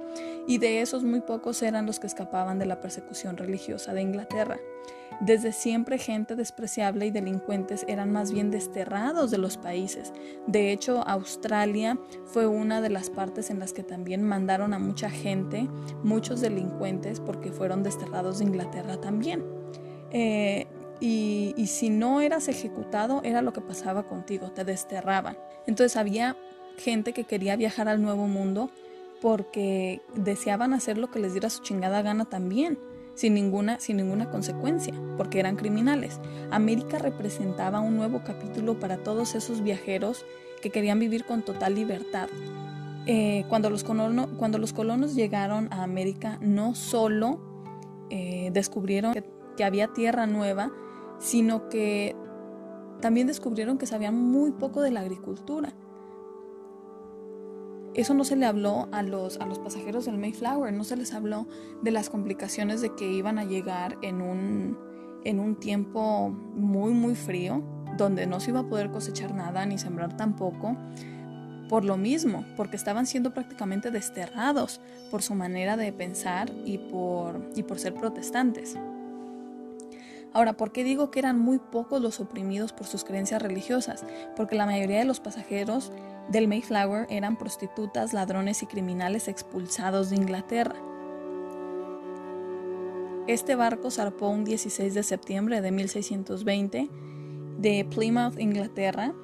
Y 0.47 0.59
de 0.59 0.81
esos 0.81 1.05
muy 1.05 1.21
pocos 1.21 1.63
eran 1.63 1.87
los 1.87 1.99
que 1.99 2.07
escapaban 2.07 2.59
de 2.59 2.67
la 2.67 2.81
persecución 2.81 3.37
religiosa 3.37 3.95
de 3.95 4.03
Inglaterra. 4.03 4.59
Desde 5.21 5.53
siempre 5.53 5.99
gente 5.99 6.35
despreciable 6.35 7.07
y 7.07 7.11
delincuentes 7.11 7.85
eran 7.89 8.11
más 8.11 8.33
bien 8.33 8.51
desterrados 8.51 9.31
de 9.31 9.39
los 9.39 9.57
países. 9.57 10.13
De 10.47 10.73
hecho, 10.73 11.07
Australia 11.07 11.99
fue 12.27 12.47
una 12.47 12.81
de 12.81 12.91
las 12.91 13.11
partes 13.11 13.51
en 13.51 13.59
las 13.59 13.73
que 13.73 13.85
también 13.85 14.23
mandaron 14.23 14.75
a 14.75 14.79
mucha 14.79 15.11
gente, 15.11 15.69
muchos 16.03 16.41
delincuentes, 16.41 17.21
porque 17.21 17.53
fueron 17.53 17.83
desterrados 17.83 18.39
de 18.39 18.45
Inglaterra 18.45 19.01
también. 19.01 19.45
Eh, 20.11 20.67
y, 21.01 21.55
y 21.57 21.67
si 21.69 21.91
no 21.91 22.21
eras 22.21 22.49
ejecutado, 22.49 23.21
era 23.25 23.41
lo 23.41 23.53
que 23.53 23.61
pasaba 23.61 24.05
contigo, 24.05 24.51
te 24.51 24.65
desterraban. 24.65 25.39
Entonces 25.67 25.97
había 25.97 26.37
gente 26.77 27.13
que 27.13 27.25
quería 27.25 27.57
viajar 27.57 27.89
al 27.89 28.03
Nuevo 28.03 28.27
Mundo 28.27 28.71
porque 29.25 30.03
deseaban 30.15 30.75
hacer 30.75 30.99
lo 30.99 31.11
que 31.11 31.19
les 31.19 31.33
diera 31.33 31.49
su 31.49 31.63
chingada 31.63 32.03
gana 32.03 32.27
también 32.27 32.79
sin 33.15 33.33
ninguna, 33.33 33.81
sin 33.81 33.97
ninguna 33.97 34.29
consecuencia, 34.29 34.93
porque 35.17 35.41
eran 35.41 35.57
criminales. 35.57 36.21
América 36.51 36.99
representaba 36.99 37.81
un 37.81 37.97
nuevo 37.97 38.21
capítulo 38.23 38.79
para 38.79 38.99
todos 38.99 39.35
esos 39.35 39.63
viajeros 39.63 40.27
que 40.61 40.69
querían 40.69 40.99
vivir 40.99 41.25
con 41.25 41.41
total 41.41 41.75
libertad. 41.75 42.29
Eh, 43.07 43.47
cuando, 43.49 43.71
los 43.71 43.83
cuando, 43.83 44.59
los 44.59 44.75
colonos 44.75 45.15
llegaron 45.15 45.73
a 45.73 45.85
América, 45.85 46.37
no 46.43 46.75
solo 46.75 47.41
eh, 48.11 48.51
descubrieron 48.53 49.15
que 49.57 49.65
había 49.65 49.89
tierra 49.89 50.27
nueva, 50.27 50.71
sino 51.19 51.71
que 51.71 52.15
también 53.01 53.27
descubrieron 53.27 53.79
que 53.79 53.87
sabían 53.87 54.17
muy 54.17 54.51
poco 54.51 54.83
de 54.83 54.91
la 54.91 55.01
agricultura. 55.01 55.73
Eso 57.95 58.13
no 58.13 58.25
se 58.25 58.35
le 58.35 58.45
habló 58.45 58.89
a 58.91 59.03
los, 59.03 59.39
a 59.39 59.47
los 59.47 59.61
pasajeros 59.61 60.05
del 60.05 60.19
Mayflower, 60.19 60.73
no 60.73 60.83
se 60.83 60.97
les 60.97 61.15
habló 61.15 61.47
de 61.83 61.93
las 61.93 62.11
complicaciones 62.11 62.81
de 62.81 62.95
que 62.95 63.11
iban 63.11 63.39
a 63.39 63.45
llegar 63.45 63.99
en 64.03 64.21
un, 64.21 64.77
en 65.25 65.39
un 65.39 65.57
tiempo 65.57 66.29
muy, 66.29 66.93
muy 66.93 67.15
frío, 67.15 67.63
donde 67.97 68.27
no 68.27 68.41
se 68.41 68.51
iba 68.51 68.61
a 68.61 68.69
poder 68.69 68.91
cosechar 68.91 69.33
nada 69.33 69.65
ni 69.65 69.79
sembrar 69.79 70.17
tampoco, 70.17 70.77
por 71.69 71.85
lo 71.85 71.97
mismo, 71.97 72.45
porque 72.57 72.77
estaban 72.77 73.07
siendo 73.07 73.33
prácticamente 73.33 73.91
desterrados 73.91 74.81
por 75.11 75.23
su 75.23 75.35
manera 75.35 75.77
de 75.77 75.93
pensar 75.93 76.53
y 76.65 76.79
por, 76.79 77.49
y 77.55 77.63
por 77.63 77.79
ser 77.79 77.95
protestantes. 77.95 78.77
Ahora, 80.33 80.55
¿por 80.57 80.73
qué 80.73 80.83
digo 80.83 81.13
que 81.13 81.21
eran 81.21 81.39
muy 81.39 81.61
pocos 81.61 82.03
los 82.03 82.19
oprimidos 82.19 82.73
por 82.73 82.89
sus 82.89 83.05
creencias 83.05 83.41
religiosas? 83.41 84.05
Porque 84.35 84.57
la 84.57 84.67
mayoría 84.67 84.99
de 84.99 85.05
los 85.05 85.21
pasajeros 85.21 85.93
del 86.29 86.49
Mayflower 86.49 87.07
eran 87.11 87.37
prostitutas, 87.37 88.13
ladrones 88.13 88.63
y 88.63 88.67
criminales 88.67 89.29
expulsados 89.29 90.11
de 90.11 90.17
Inglaterra. 90.17 90.77
Este 93.27 93.55
barco 93.55 93.91
zarpó 93.91 94.29
un 94.29 94.45
16 94.45 94.95
de 94.95 95.03
septiembre 95.03 95.61
de 95.61 95.73
1620 95.73 96.91
de 97.59 97.87
Plymouth, 97.87 98.39
Inglaterra, 98.39 99.15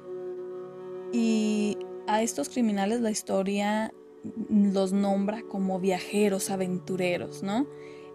y 1.11 1.77
a 2.07 2.21
estos 2.21 2.49
criminales 2.49 3.01
la 3.01 3.11
historia 3.11 3.93
los 4.49 4.93
nombra 4.93 5.41
como 5.43 5.79
viajeros 5.79 6.49
aventureros, 6.49 7.43
¿no? 7.43 7.67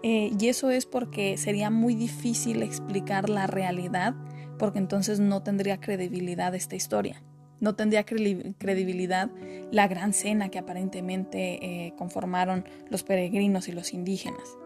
Eh, 0.02 0.33
y 0.38 0.49
eso 0.49 0.71
es 0.71 0.87
porque 0.87 1.37
sería 1.37 1.71
muy 1.71 1.95
difícil 1.95 2.62
explicar 2.62 3.28
la 3.28 3.47
realidad, 3.47 4.14
porque 4.59 4.78
entonces 4.78 5.21
no 5.21 5.43
tendría 5.43 5.81
credibilidad 5.81 6.55
esta 6.55 6.76
historia. 6.76 7.23
No 7.61 7.75
tendría 7.75 8.05
credibilidad 8.05 9.31
la 9.71 9.89
gran 9.89 10.13
cena 10.13 10.49
que 10.49 10.59
aparentemente 10.59 11.87
eh, 11.87 11.95
conformaron 11.97 12.65
los 12.91 13.03
peregrinos 13.03 13.69
y 13.69 13.73
los 13.73 13.93
indígenas. 13.93 14.57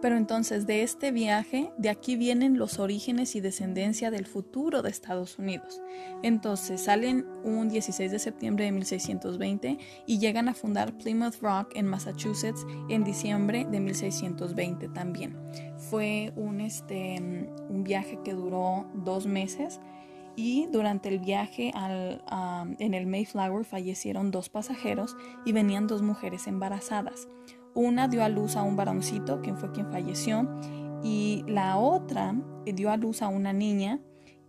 Pero 0.00 0.16
entonces 0.16 0.66
de 0.66 0.82
este 0.82 1.10
viaje, 1.10 1.72
de 1.76 1.88
aquí 1.88 2.14
vienen 2.14 2.56
los 2.56 2.78
orígenes 2.78 3.34
y 3.34 3.40
descendencia 3.40 4.12
del 4.12 4.26
futuro 4.26 4.82
de 4.82 4.90
Estados 4.90 5.38
Unidos. 5.38 5.82
Entonces 6.22 6.82
salen 6.82 7.26
un 7.42 7.68
16 7.68 8.12
de 8.12 8.18
septiembre 8.20 8.66
de 8.66 8.72
1620 8.72 9.78
y 10.06 10.18
llegan 10.18 10.48
a 10.48 10.54
fundar 10.54 10.96
Plymouth 10.98 11.40
Rock 11.40 11.72
en 11.74 11.86
Massachusetts 11.86 12.64
en 12.88 13.02
diciembre 13.02 13.66
de 13.68 13.80
1620 13.80 14.88
también. 14.90 15.36
Fue 15.90 16.32
un, 16.36 16.60
este, 16.60 17.16
un 17.68 17.82
viaje 17.82 18.20
que 18.24 18.34
duró 18.34 18.86
dos 18.94 19.26
meses 19.26 19.80
y 20.38 20.68
durante 20.70 21.08
el 21.08 21.18
viaje 21.18 21.72
en 22.78 22.94
el 22.94 23.06
Mayflower 23.08 23.64
fallecieron 23.64 24.30
dos 24.30 24.48
pasajeros 24.48 25.16
y 25.44 25.50
venían 25.50 25.88
dos 25.88 26.00
mujeres 26.00 26.46
embarazadas. 26.46 27.26
Una 27.74 28.06
dio 28.06 28.22
a 28.22 28.28
luz 28.28 28.54
a 28.54 28.62
un 28.62 28.76
varoncito, 28.76 29.40
quien 29.40 29.56
fue 29.56 29.72
quien 29.72 29.90
falleció, 29.90 30.48
y 31.02 31.42
la 31.48 31.76
otra 31.76 32.36
dio 32.66 32.88
a 32.92 32.96
luz 32.96 33.20
a 33.20 33.26
una 33.26 33.52
niña 33.52 33.98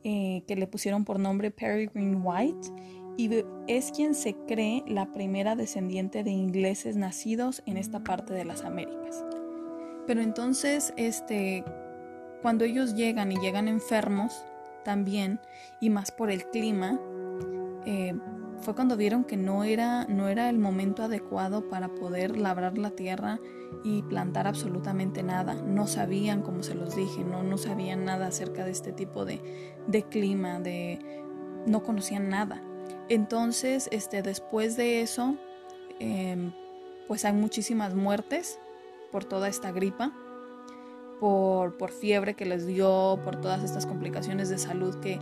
eh, 0.03 0.43
que 0.47 0.55
le 0.55 0.67
pusieron 0.67 1.05
por 1.05 1.19
nombre 1.19 1.49
Peregrine 1.49 2.17
White 2.17 2.69
y 3.17 3.43
es 3.67 3.91
quien 3.91 4.13
se 4.13 4.35
cree 4.47 4.83
la 4.87 5.11
primera 5.11 5.55
descendiente 5.55 6.23
de 6.23 6.29
ingleses 6.29 6.97
nacidos 6.97 7.63
en 7.65 7.77
esta 7.77 8.03
parte 8.03 8.35
de 8.35 8.45
las 8.45 8.63
Américas. 8.63 9.25
Pero 10.05 10.21
entonces, 10.21 10.93
este, 10.97 11.63
cuando 12.43 12.63
ellos 12.63 12.93
llegan 12.93 13.31
y 13.31 13.37
llegan 13.37 13.67
enfermos, 13.67 14.45
también, 14.83 15.39
y 15.79 15.89
más 15.89 16.11
por 16.11 16.31
el 16.31 16.45
clima, 16.49 16.99
eh, 17.85 18.13
fue 18.61 18.75
cuando 18.75 18.97
vieron 18.97 19.23
que 19.23 19.37
no 19.37 19.63
era, 19.63 20.05
no 20.05 20.27
era 20.27 20.49
el 20.49 20.59
momento 20.59 21.03
adecuado 21.03 21.69
para 21.69 21.87
poder 21.87 22.37
labrar 22.37 22.77
la 22.77 22.91
tierra 22.91 23.39
y 23.83 24.01
plantar 24.03 24.47
absolutamente 24.47 25.23
nada. 25.23 25.53
No 25.53 25.87
sabían, 25.87 26.41
como 26.41 26.63
se 26.63 26.75
los 26.75 26.95
dije, 26.95 27.23
no, 27.23 27.41
no 27.43 27.57
sabían 27.57 28.03
nada 28.03 28.27
acerca 28.27 28.65
de 28.65 28.71
este 28.71 28.91
tipo 28.91 29.23
de, 29.23 29.41
de 29.87 30.03
clima, 30.03 30.59
de, 30.59 30.99
no 31.65 31.83
conocían 31.83 32.29
nada. 32.29 32.61
Entonces, 33.07 33.87
este, 33.91 34.21
después 34.21 34.75
de 34.75 35.01
eso, 35.01 35.35
em, 35.99 36.51
pues 37.07 37.25
hay 37.25 37.33
muchísimas 37.33 37.95
muertes 37.95 38.59
por 39.11 39.25
toda 39.25 39.47
esta 39.47 39.71
gripa, 39.71 40.13
por, 41.19 41.77
por, 41.77 41.91
fiebre 41.91 42.35
que 42.35 42.45
les 42.45 42.65
dio, 42.65 43.19
por 43.23 43.39
todas 43.41 43.63
estas 43.63 43.85
complicaciones 43.85 44.49
de 44.49 44.57
salud 44.57 44.95
que, 45.01 45.19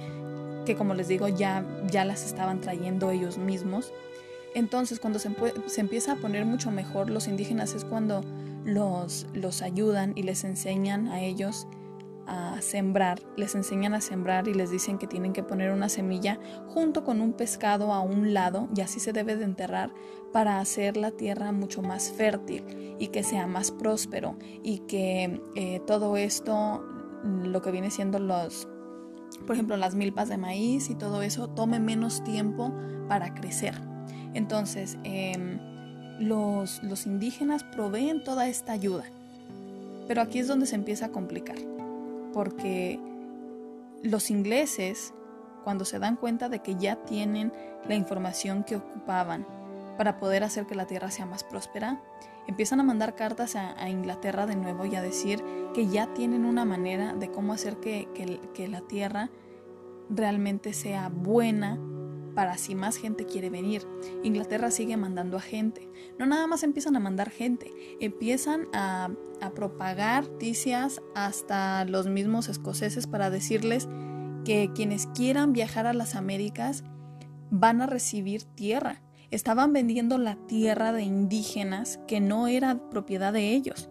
que 0.65 0.75
como 0.75 0.93
les 0.93 1.07
digo 1.07 1.27
ya, 1.27 1.65
ya 1.89 2.05
las 2.05 2.25
estaban 2.25 2.61
trayendo 2.61 3.11
ellos 3.11 3.37
mismos. 3.37 3.93
Entonces 4.53 4.99
cuando 4.99 5.19
se, 5.19 5.29
se 5.67 5.81
empieza 5.81 6.13
a 6.13 6.15
poner 6.15 6.45
mucho 6.45 6.71
mejor 6.71 7.09
los 7.09 7.27
indígenas 7.27 7.73
es 7.73 7.85
cuando 7.85 8.21
los, 8.65 9.27
los 9.33 9.61
ayudan 9.61 10.13
y 10.15 10.23
les 10.23 10.43
enseñan 10.43 11.07
a 11.07 11.21
ellos 11.21 11.67
a 12.27 12.61
sembrar, 12.61 13.21
les 13.37 13.55
enseñan 13.55 13.93
a 13.93 14.01
sembrar 14.01 14.49
y 14.49 14.53
les 14.53 14.69
dicen 14.69 14.97
que 14.97 15.07
tienen 15.07 15.31
que 15.31 15.43
poner 15.43 15.71
una 15.71 15.87
semilla 15.87 16.37
junto 16.67 17.05
con 17.05 17.21
un 17.21 17.31
pescado 17.31 17.93
a 17.93 18.01
un 18.01 18.33
lado 18.33 18.67
y 18.75 18.81
así 18.81 18.99
se 18.99 19.13
debe 19.13 19.37
de 19.37 19.45
enterrar 19.45 19.91
para 20.31 20.59
hacer 20.59 20.97
la 20.97 21.11
tierra 21.11 21.51
mucho 21.51 21.81
más 21.81 22.11
fértil 22.11 22.95
y 22.99 23.07
que 23.07 23.23
sea 23.23 23.47
más 23.47 23.71
próspero 23.71 24.35
y 24.63 24.79
que 24.79 25.41
eh, 25.55 25.81
todo 25.85 26.17
esto, 26.17 26.83
lo 27.23 27.61
que 27.61 27.71
viene 27.71 27.91
siendo 27.91 28.19
los, 28.19 28.67
por 29.45 29.55
ejemplo, 29.55 29.77
las 29.77 29.95
milpas 29.95 30.29
de 30.29 30.37
maíz 30.37 30.89
y 30.89 30.95
todo 30.95 31.21
eso, 31.21 31.47
tome 31.47 31.79
menos 31.79 32.23
tiempo 32.23 32.73
para 33.07 33.33
crecer. 33.33 33.75
Entonces, 34.33 34.97
em, 35.03 35.59
los, 36.19 36.83
los 36.83 37.05
indígenas 37.05 37.63
proveen 37.63 38.23
toda 38.23 38.47
esta 38.47 38.73
ayuda. 38.73 39.05
Pero 40.07 40.21
aquí 40.21 40.39
es 40.39 40.47
donde 40.47 40.65
se 40.65 40.75
empieza 40.75 41.07
a 41.07 41.11
complicar 41.11 41.57
porque 42.37 42.99
los 44.03 44.29
ingleses, 44.29 45.11
cuando 45.63 45.85
se 45.85 45.97
dan 45.97 46.17
cuenta 46.17 46.49
de 46.49 46.59
que 46.59 46.75
ya 46.75 46.95
tienen 46.97 47.51
la 47.87 47.95
información 47.95 48.63
que 48.63 48.75
ocupaban 48.75 49.47
para 49.97 50.19
poder 50.19 50.43
hacer 50.43 50.65
que 50.65 50.75
la 50.75 50.87
tierra 50.87 51.11
sea 51.11 51.25
más 51.25 51.43
próspera, 51.43 52.01
empiezan 52.47 52.79
a 52.79 52.83
mandar 52.83 53.15
cartas 53.15 53.55
a, 53.55 53.89
Inglaterra 53.89 54.45
de 54.45 54.55
nuevo 54.55 54.85
y 54.85 54.95
a 54.95 55.01
decir 55.01 55.43
que 55.73 55.87
ya 55.87 56.13
tienen 56.13 56.45
una 56.45 56.65
manera 56.65 57.13
de 57.13 57.29
cómo 57.31 57.53
hacer 57.53 57.77
que, 57.77 58.07
que 58.53 58.67
la 58.67 58.81
tierra 58.81 59.29
realmente 60.09 60.73
sea 60.73 61.09
buena 61.09 61.77
para 62.37 62.55
si 62.59 62.75
más 62.75 62.97
gente 62.97 63.25
quiere 63.25 63.49
venir. 63.49 63.81
Inglaterra 64.21 64.69
sigue 64.69 64.95
mandando 64.95 65.37
a 65.37 65.41
gente. 65.41 65.89
No 66.19 66.27
nada 66.27 66.45
más 66.45 66.61
empiezan 66.61 66.95
a 66.95 66.99
mandar 66.99 67.31
gente, 67.31 67.73
empiezan 67.99 68.67
a, 68.73 69.09
propagar 69.55 70.29
noticias 70.29 71.01
hasta 71.15 71.83
los 71.85 72.05
mismos 72.05 72.47
escoceses 72.47 73.07
para 73.07 73.31
decirles 73.31 73.87
que 74.45 74.71
quienes 74.75 75.07
quieran 75.07 75.51
viajar 75.51 75.87
a 75.87 75.93
las 75.93 76.13
Américas 76.13 76.83
van 77.49 77.81
a 77.81 77.87
recibir 77.87 78.43
tierra. 78.43 79.01
Estaban 79.31 79.73
vendiendo 79.73 80.17
la 80.17 80.35
tierra 80.47 80.93
de 80.93 81.03
indígenas 81.03 81.99
que 82.07 82.19
no 82.19 82.47
era 82.47 82.89
propiedad 82.89 83.33
de 83.33 83.53
ellos. 83.53 83.89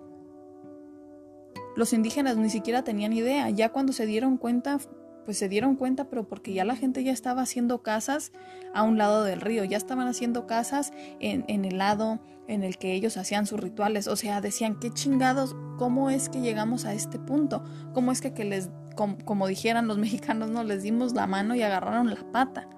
Los 1.76 1.92
indígenas 1.92 2.36
ni 2.36 2.48
siquiera 2.48 2.84
tenían 2.84 3.12
idea. 3.12 3.50
Ya 3.50 3.68
cuando 3.70 3.92
se 3.92 4.06
dieron 4.06 4.38
cuenta 4.38 4.78
pues 5.26 5.38
se 5.38 5.48
dieron 5.48 5.74
cuenta, 5.74 6.04
pero 6.04 6.26
porque 6.28 6.54
ya 6.54 6.64
la 6.64 6.76
gente 6.76 7.02
ya 7.02 7.12
estaba 7.12 7.42
haciendo 7.42 7.82
casas 7.82 8.30
a 8.72 8.84
un 8.84 8.96
lado 8.96 9.24
del 9.24 9.40
río, 9.40 9.64
ya 9.64 9.76
estaban 9.76 10.06
haciendo 10.06 10.46
casas 10.46 10.92
en, 11.18 11.44
el 11.48 11.78
lado 11.78 12.20
en 12.46 12.62
el 12.62 12.78
que 12.78 12.94
ellos 12.94 13.16
hacían 13.16 13.44
sus 13.44 13.58
rituales. 13.58 14.06
O 14.06 14.14
sea, 14.14 14.40
decían, 14.40 14.78
qué 14.78 14.90
chingados, 14.90 15.56
¿cómo 15.78 16.10
es 16.10 16.28
que 16.28 16.40
llegamos 16.40 16.84
a 16.84 16.94
este 16.94 17.18
punto? 17.18 17.64
¿Cómo 17.92 18.12
es 18.12 18.20
que, 18.20 18.32
que 18.32 18.44
les, 18.44 18.70
como, 18.94 19.48
dijeran 19.48 19.88
los 19.88 19.98
mexicanos, 19.98 20.48
no 20.48 20.62
les 20.62 20.84
dimos 20.84 21.12
la 21.12 21.26
mano 21.26 21.56
y 21.56 21.62
agarraron 21.62 22.08
la 22.08 22.30
pata? 22.30 22.68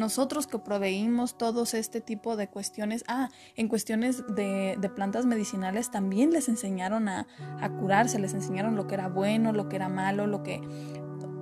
Nosotros 0.00 0.46
que 0.46 0.58
proveímos 0.58 1.36
todos 1.36 1.74
este 1.74 2.00
tipo 2.00 2.34
de 2.38 2.48
cuestiones, 2.48 3.04
ah, 3.06 3.28
en 3.54 3.68
cuestiones 3.68 4.24
de, 4.34 4.90
plantas 4.94 5.26
medicinales 5.26 5.90
también 5.90 6.30
les 6.30 6.48
enseñaron 6.48 7.06
a, 7.06 7.26
a, 7.60 7.68
curarse, 7.68 8.18
les 8.18 8.32
enseñaron 8.32 8.76
lo 8.76 8.86
que 8.86 8.94
era 8.94 9.10
bueno, 9.10 9.52
lo 9.52 9.68
que 9.68 9.76
era 9.76 9.90
malo, 9.90 10.26
lo 10.26 10.42
que, 10.42 10.62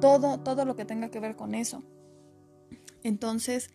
todo, 0.00 0.40
todo 0.40 0.64
lo 0.64 0.74
que 0.74 0.84
tenga 0.84 1.08
que 1.08 1.20
ver 1.20 1.36
con 1.36 1.54
eso. 1.54 1.84
Entonces, 3.04 3.70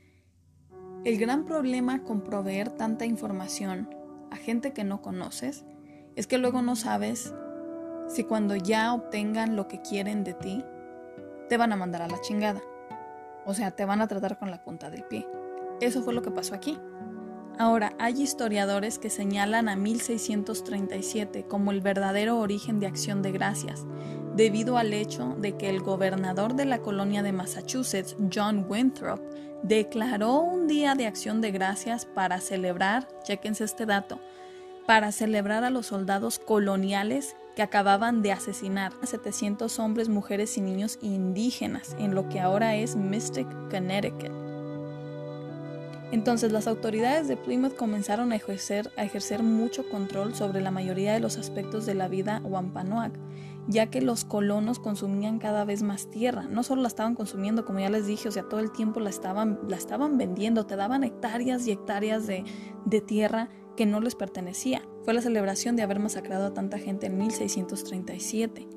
el 1.06 1.18
gran 1.18 1.46
problema 1.46 2.04
con 2.04 2.20
proveer 2.22 2.70
tanta 2.70 3.06
información 3.06 3.90
a 4.32 4.36
gente 4.36 4.74
que 4.74 4.84
no 4.84 5.02
conoces 5.02 5.64
es 6.18 6.28
que 6.28 6.38
luego 6.38 6.62
no 6.62 6.76
sabes 6.76 7.34
si 8.10 8.26
cuando 8.26 8.58
ya 8.58 8.94
obtengan 8.94 9.56
lo 9.56 9.70
que 9.70 9.82
quieren 9.82 10.26
de 10.26 10.34
ti, 10.34 10.62
te 11.48 11.56
van 11.56 11.72
a 11.72 11.78
mandar 11.78 12.02
a 12.02 12.10
la 12.10 12.20
chingada. 12.20 12.62
O 13.46 13.54
sea, 13.54 13.72
te 13.72 13.86
van 13.86 14.02
a 14.02 14.08
tratar 14.08 14.38
con 14.38 14.52
la 14.52 14.64
punta 14.64 14.90
del 14.90 15.04
pie. 15.04 15.28
Eso 15.82 16.02
fue 16.04 16.14
lo 16.14 16.22
que 16.22 16.32
pasó 16.32 16.56
aquí. 16.56 16.80
Ahora, 17.60 17.94
hay 18.00 18.22
historiadores 18.22 18.98
que 18.98 19.10
señalan 19.10 19.70
a 19.70 19.76
1637 19.76 21.46
como 21.46 21.72
el 21.72 21.82
verdadero 21.82 22.40
origen 22.40 22.80
de 22.80 22.88
Acción 22.88 23.22
de 23.22 23.32
Gracias, 23.32 23.86
debido 24.36 24.78
al 24.78 24.94
hecho 24.94 25.36
de 25.38 25.56
que 25.56 25.70
el 25.70 25.82
gobernador 25.82 26.56
de 26.56 26.66
la 26.66 26.80
colonia 26.80 27.22
de 27.22 27.32
Massachusetts, 27.32 28.16
John 28.34 28.66
Winthrop, 28.68 29.22
declaró 29.62 30.40
un 30.40 30.68
día 30.68 30.96
de 30.96 31.06
acción 31.06 31.42
de 31.42 31.52
gracias 31.52 32.06
para 32.06 32.42
celebrar, 32.42 33.08
chequense 33.24 33.64
este 33.64 33.86
dato, 33.86 34.20
para 34.88 35.12
celebrar 35.12 35.64
a 35.64 35.70
los 35.70 35.88
soldados 35.88 36.40
coloniales 36.40 37.36
que 37.56 37.62
acababan 37.62 38.22
de 38.22 38.32
asesinar 38.32 38.94
a 39.02 39.06
700 39.06 39.80
hombres, 39.80 40.10
mujeres 40.10 40.58
y 40.58 40.62
niños 40.62 40.98
indígenas 41.02 41.96
en 42.00 42.16
lo 42.16 42.30
que 42.30 42.40
ahora 42.40 42.76
es 42.76 42.96
Mystic, 42.96 43.48
Connecticut. 43.70 44.32
Entonces 46.12 46.52
las 46.52 46.68
autoridades 46.68 47.28
de 47.28 47.38
Plymouth 47.38 47.76
comenzaron 47.76 48.32
a 48.32 48.36
ejercer, 48.36 49.44
mucho 49.44 49.90
control 49.90 50.36
sobre 50.36 50.62
la 50.62 50.70
mayoría 50.70 51.14
de 51.14 51.20
los 51.20 51.38
aspectos 51.38 51.86
de 51.86 51.96
la 51.96 52.08
vida 52.08 52.42
Wampanoag 52.44 53.14
ya 53.68 53.88
que 53.88 54.02
los 54.02 54.26
colonos 54.26 54.80
consumían 54.80 55.40
cada 55.40 55.64
vez 55.64 55.84
más 55.84 56.10
tierra. 56.10 56.44
No 56.50 56.64
solo 56.64 56.82
la 56.82 56.90
estaban 56.90 57.16
consumiendo, 57.16 57.64
como 57.66 57.80
ya 57.80 57.90
les 57.90 58.06
dije, 58.06 58.28
o 58.28 58.32
sea, 58.32 58.44
todo 58.44 58.60
el 58.60 58.72
tiempo 58.72 59.00
la 59.00 59.10
estaban, 59.10 60.18
vendiendo, 60.18 60.66
te 60.66 60.76
daban 60.76 61.04
hectáreas 61.04 61.66
y 61.66 61.72
hectáreas 61.72 62.28
de 62.28 63.02
tierra 63.02 63.50
que 63.76 63.86
no 63.86 64.00
les 64.00 64.16
pertenecía. 64.16 64.82
Fue 65.04 65.14
la 65.14 65.22
celebración 65.22 65.76
de 65.76 65.84
haber 65.84 66.00
masacrado 66.00 66.48
a 66.48 66.54
tanta 66.54 66.78
gente 66.78 67.08
en 67.08 67.18
1637. 67.18 68.68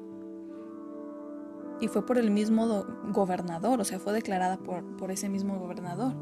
Y 1.81 1.89
fue 1.89 2.07
por 2.07 2.17
el 2.19 2.31
mismo 2.31 2.85
gobernador, 3.13 3.81
o 3.81 3.85
sea, 3.85 3.99
fue 3.99 4.13
declarada 4.13 4.57
por, 4.57 4.97
por 4.97 5.11
ese 5.11 5.29
mismo 5.29 5.59
gobernador. 5.59 6.15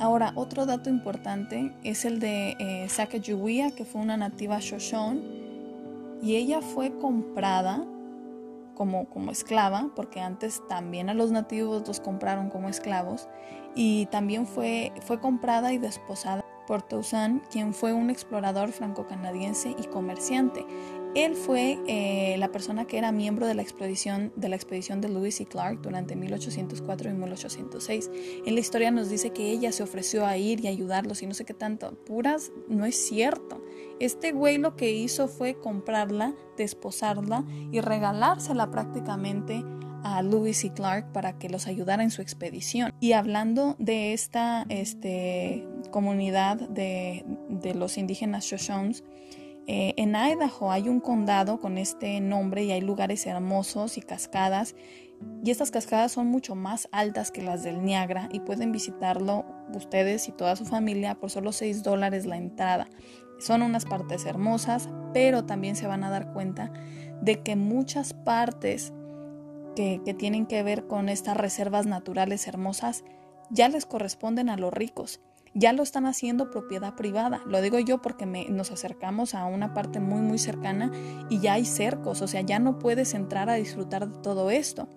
Ahora, 0.00 0.32
otro 0.34 0.64
dato 0.64 0.88
importante 0.88 1.74
es 1.84 2.06
el 2.06 2.20
de 2.20 2.56
eh, 2.58 2.88
Sacagawea, 2.88 3.70
que 3.70 3.84
fue 3.84 4.00
una 4.00 4.16
nativa 4.16 4.58
Shoshone, 4.58 5.20
y 6.22 6.36
ella 6.36 6.60
fue 6.62 6.96
comprada 6.98 7.86
como, 8.80 9.10
como 9.10 9.30
esclava, 9.30 9.90
porque 9.94 10.20
antes 10.20 10.66
también 10.66 11.10
a 11.10 11.14
los 11.14 11.30
nativos 11.30 11.86
los 11.86 12.00
compraron 12.00 12.48
como 12.48 12.70
esclavos, 12.70 13.28
y 13.74 14.06
también 14.06 14.46
fue, 14.46 14.90
fue 15.02 15.20
comprada 15.20 15.74
y 15.74 15.76
desposada 15.76 16.42
por 16.66 16.80
Toussaint, 16.80 17.46
quien 17.48 17.74
fue 17.74 17.92
un 17.92 18.08
explorador 18.08 18.72
franco-canadiense 18.72 19.76
y 19.78 19.86
comerciante. 19.88 20.64
Él 21.14 21.34
fue 21.34 21.78
eh, 21.88 22.36
la 22.38 22.52
persona 22.52 22.86
que 22.86 22.96
era 22.96 23.10
miembro 23.10 23.46
de 23.46 23.54
la 23.54 23.62
expedición 23.62 24.32
de 24.36 24.48
la 24.48 24.54
expedición 24.54 25.00
de 25.00 25.08
Lewis 25.08 25.40
y 25.40 25.44
Clark 25.46 25.82
durante 25.82 26.14
1804 26.14 27.10
y 27.10 27.12
1806. 27.14 28.10
En 28.46 28.54
la 28.54 28.60
historia 28.60 28.92
nos 28.92 29.10
dice 29.10 29.30
que 29.30 29.50
ella 29.50 29.72
se 29.72 29.82
ofreció 29.82 30.24
a 30.24 30.36
ir 30.36 30.64
y 30.64 30.68
ayudarlos 30.68 31.22
y 31.22 31.26
no 31.26 31.34
sé 31.34 31.44
qué 31.44 31.54
tanto. 31.54 31.92
Puras, 32.04 32.52
no 32.68 32.84
es 32.84 32.94
cierto. 32.94 33.60
Este 33.98 34.30
güey 34.30 34.58
lo 34.58 34.76
que 34.76 34.92
hizo 34.92 35.26
fue 35.26 35.58
comprarla, 35.58 36.34
desposarla 36.56 37.44
y 37.72 37.80
regalársela 37.80 38.70
prácticamente 38.70 39.64
a 40.04 40.22
Lewis 40.22 40.64
y 40.64 40.70
Clark 40.70 41.12
para 41.12 41.38
que 41.38 41.50
los 41.50 41.66
ayudara 41.66 42.04
en 42.04 42.10
su 42.10 42.22
expedición. 42.22 42.92
Y 43.00 43.12
hablando 43.12 43.74
de 43.78 44.12
esta 44.12 44.64
este, 44.68 45.66
comunidad 45.90 46.56
de, 46.56 47.24
de 47.48 47.74
los 47.74 47.98
indígenas 47.98 48.44
Shoshones, 48.44 49.02
eh, 49.72 49.94
en 49.98 50.16
Idaho 50.16 50.72
hay 50.72 50.88
un 50.88 50.98
condado 50.98 51.60
con 51.60 51.78
este 51.78 52.20
nombre 52.20 52.64
y 52.64 52.72
hay 52.72 52.80
lugares 52.80 53.24
hermosos 53.24 53.98
y 53.98 54.00
cascadas. 54.00 54.74
Y 55.44 55.52
estas 55.52 55.70
cascadas 55.70 56.10
son 56.10 56.26
mucho 56.26 56.56
más 56.56 56.88
altas 56.90 57.30
que 57.30 57.40
las 57.40 57.62
del 57.62 57.84
Niagara 57.84 58.28
y 58.32 58.40
pueden 58.40 58.72
visitarlo 58.72 59.44
ustedes 59.72 60.26
y 60.26 60.32
toda 60.32 60.56
su 60.56 60.64
familia 60.64 61.14
por 61.14 61.30
solo 61.30 61.52
6 61.52 61.84
dólares 61.84 62.26
la 62.26 62.36
entrada. 62.36 62.88
Son 63.38 63.62
unas 63.62 63.84
partes 63.84 64.26
hermosas, 64.26 64.88
pero 65.14 65.44
también 65.44 65.76
se 65.76 65.86
van 65.86 66.02
a 66.02 66.10
dar 66.10 66.32
cuenta 66.32 66.72
de 67.22 67.40
que 67.40 67.54
muchas 67.54 68.12
partes 68.12 68.92
que, 69.76 70.00
que 70.04 70.14
tienen 70.14 70.46
que 70.46 70.64
ver 70.64 70.88
con 70.88 71.08
estas 71.08 71.36
reservas 71.36 71.86
naturales 71.86 72.48
hermosas 72.48 73.04
ya 73.50 73.68
les 73.68 73.86
corresponden 73.86 74.48
a 74.48 74.56
los 74.56 74.72
ricos 74.72 75.20
ya 75.54 75.72
lo 75.72 75.82
están 75.82 76.06
haciendo 76.06 76.50
propiedad 76.50 76.94
privada. 76.94 77.42
Lo 77.46 77.60
digo 77.60 77.78
yo 77.78 78.00
porque 78.00 78.26
nos 78.26 78.70
acercamos 78.70 79.34
a 79.34 79.46
una 79.46 79.74
parte 79.74 80.00
muy 80.00 80.20
muy 80.20 80.38
cercana 80.38 80.92
y 81.28 81.40
ya 81.40 81.54
hay 81.54 81.64
cercos, 81.64 82.22
o 82.22 82.28
sea, 82.28 82.40
ya 82.42 82.58
no 82.58 82.78
puedes 82.78 83.14
entrar 83.14 83.50
a 83.50 83.54
disfrutar 83.54 84.08
de 84.08 84.18
todo 84.18 84.50
esto. 84.50 84.88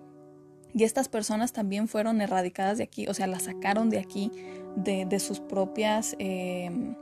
Y 0.72 0.82
estas 0.82 1.08
personas 1.08 1.52
también 1.52 1.86
fueron 1.86 2.20
erradicadas 2.20 2.78
de 2.78 2.84
aquí, 2.84 3.06
o 3.06 3.14
sea, 3.14 3.28
las 3.28 3.44
sacaron 3.44 3.90
de 3.90 4.00
aquí, 4.00 4.32
de, 4.76 5.20
sus 5.20 5.38
propias, 5.38 6.16
em, 6.18 6.96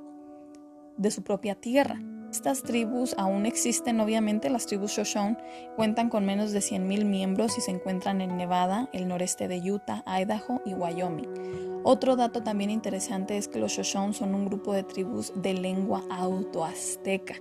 de 0.98 1.10
su 1.10 1.22
propia 1.22 1.54
tierra. 1.54 1.98
Estas 2.32 2.62
tribus 2.62 3.14
aún 3.18 3.44
existen, 3.44 4.00
obviamente, 4.00 4.48
las 4.48 4.64
tribus 4.64 4.92
Shoshone 4.92 5.36
cuentan 5.76 6.08
con 6.08 6.24
menos 6.24 6.52
de 6.52 6.60
100.000 6.60 7.04
miembros 7.04 7.58
y 7.58 7.60
se 7.60 7.72
encuentran 7.72 8.22
en 8.22 8.38
Nevada, 8.38 8.88
el 8.94 9.06
noreste 9.06 9.48
de 9.48 9.58
Utah, 9.70 10.02
Idaho 10.06 10.62
y 10.64 10.72
Wyoming. 10.72 11.82
Otro 11.84 12.16
dato 12.16 12.42
también 12.42 12.70
interesante 12.70 13.36
es 13.36 13.48
que 13.48 13.58
los 13.58 13.72
Shoshone 13.72 14.14
son 14.14 14.34
un 14.34 14.46
grupo 14.46 14.72
de 14.72 14.82
tribus 14.82 15.34
de 15.36 15.52
lengua 15.52 16.04
autoazteca, 16.08 17.34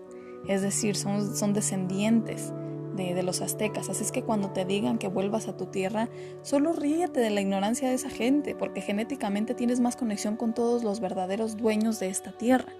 es 0.49 0.62
decir, 0.62 0.97
son, 0.97 1.38
son 1.38 1.54
descendientes 1.54 2.51
de, 2.93 3.23
los 3.23 3.39
aztecas. 3.39 3.88
Así 3.88 4.04
es 4.04 4.12
que 4.12 4.23
cuando 4.23 4.49
te 4.49 4.65
digan 4.65 4.97
que 4.97 5.08
vuelvas 5.08 5.47
a 5.47 5.56
tu 5.56 5.67
tierra, 5.67 6.10
solo 6.41 6.73
ríete 6.73 7.21
de 7.21 7.30
la 7.30 7.39
ignorancia 7.39 7.88
de 7.88 7.95
esa 7.95 8.10
gente, 8.10 8.56
porque 8.56 8.82
genéticamente 8.82 9.56
tienes 9.56 9.80
más 9.80 9.95
conexión 9.95 10.36
con 10.36 10.54
todos 10.54 10.84
los 10.84 10.99
verdaderos 10.99 11.56
dueños 11.56 12.01
de 12.01 12.10
esta 12.10 12.34
tierra. 12.34 12.73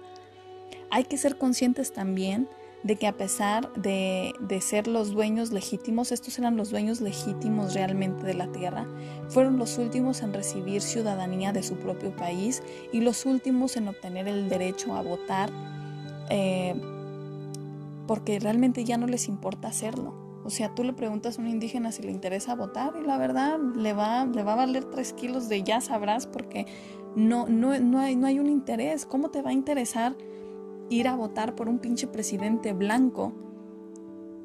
Hay 0.92 1.04
que 1.04 1.16
ser 1.16 1.38
conscientes 1.38 1.92
también 1.92 2.48
de 2.82 2.96
que 2.96 3.06
a 3.06 3.16
pesar 3.16 3.72
de, 3.74 4.34
de, 4.40 4.60
ser 4.60 4.88
los 4.88 5.12
dueños 5.12 5.52
legítimos, 5.52 6.12
estos 6.12 6.38
eran 6.38 6.56
los 6.56 6.70
dueños 6.70 7.00
legítimos 7.00 7.74
realmente 7.74 8.26
de 8.26 8.34
la 8.34 8.52
tierra, 8.52 8.86
fueron 9.28 9.56
los 9.56 9.78
últimos 9.78 10.20
en 10.20 10.34
recibir 10.34 10.82
ciudadanía 10.82 11.52
de 11.52 11.62
su 11.62 11.76
propio 11.76 12.14
país 12.14 12.62
y 12.92 13.00
los 13.00 13.24
últimos 13.24 13.76
en 13.76 13.88
obtener 13.88 14.28
el 14.28 14.50
derecho 14.50 14.94
a 14.94 15.02
votar. 15.02 15.50
Eh, 16.28 16.74
porque 18.06 18.38
realmente 18.38 18.84
ya 18.84 18.98
no 18.98 19.06
les 19.06 19.28
importa 19.28 19.68
hacerlo. 19.68 20.12
O 20.44 20.50
sea, 20.50 20.74
tú 20.74 20.84
le 20.84 20.92
preguntas 20.92 21.38
a 21.38 21.40
un 21.40 21.48
indígena 21.48 21.92
si 21.92 22.02
le 22.02 22.10
interesa 22.10 22.54
votar 22.54 22.92
y 23.02 23.06
la 23.06 23.16
verdad 23.16 23.58
le 23.76 23.94
va, 23.94 24.26
le 24.26 24.42
va 24.42 24.52
a 24.52 24.56
valer 24.56 24.84
tres 24.84 25.14
kilos 25.14 25.48
de 25.48 25.62
ya 25.62 25.80
sabrás 25.80 26.26
porque 26.26 26.66
no, 27.14 27.46
no, 27.48 27.78
no, 27.78 28.00
hay, 28.00 28.16
no 28.16 28.26
hay 28.26 28.38
un 28.38 28.48
interés. 28.50 29.06
¿Cómo 29.06 29.30
te 29.30 29.40
va 29.40 29.50
a 29.50 29.52
interesar 29.52 30.14
ir 30.90 31.08
a 31.08 31.16
votar 31.16 31.54
por 31.54 31.68
un 31.68 31.78
pinche 31.78 32.06
presidente 32.06 32.72
blanco 32.72 33.32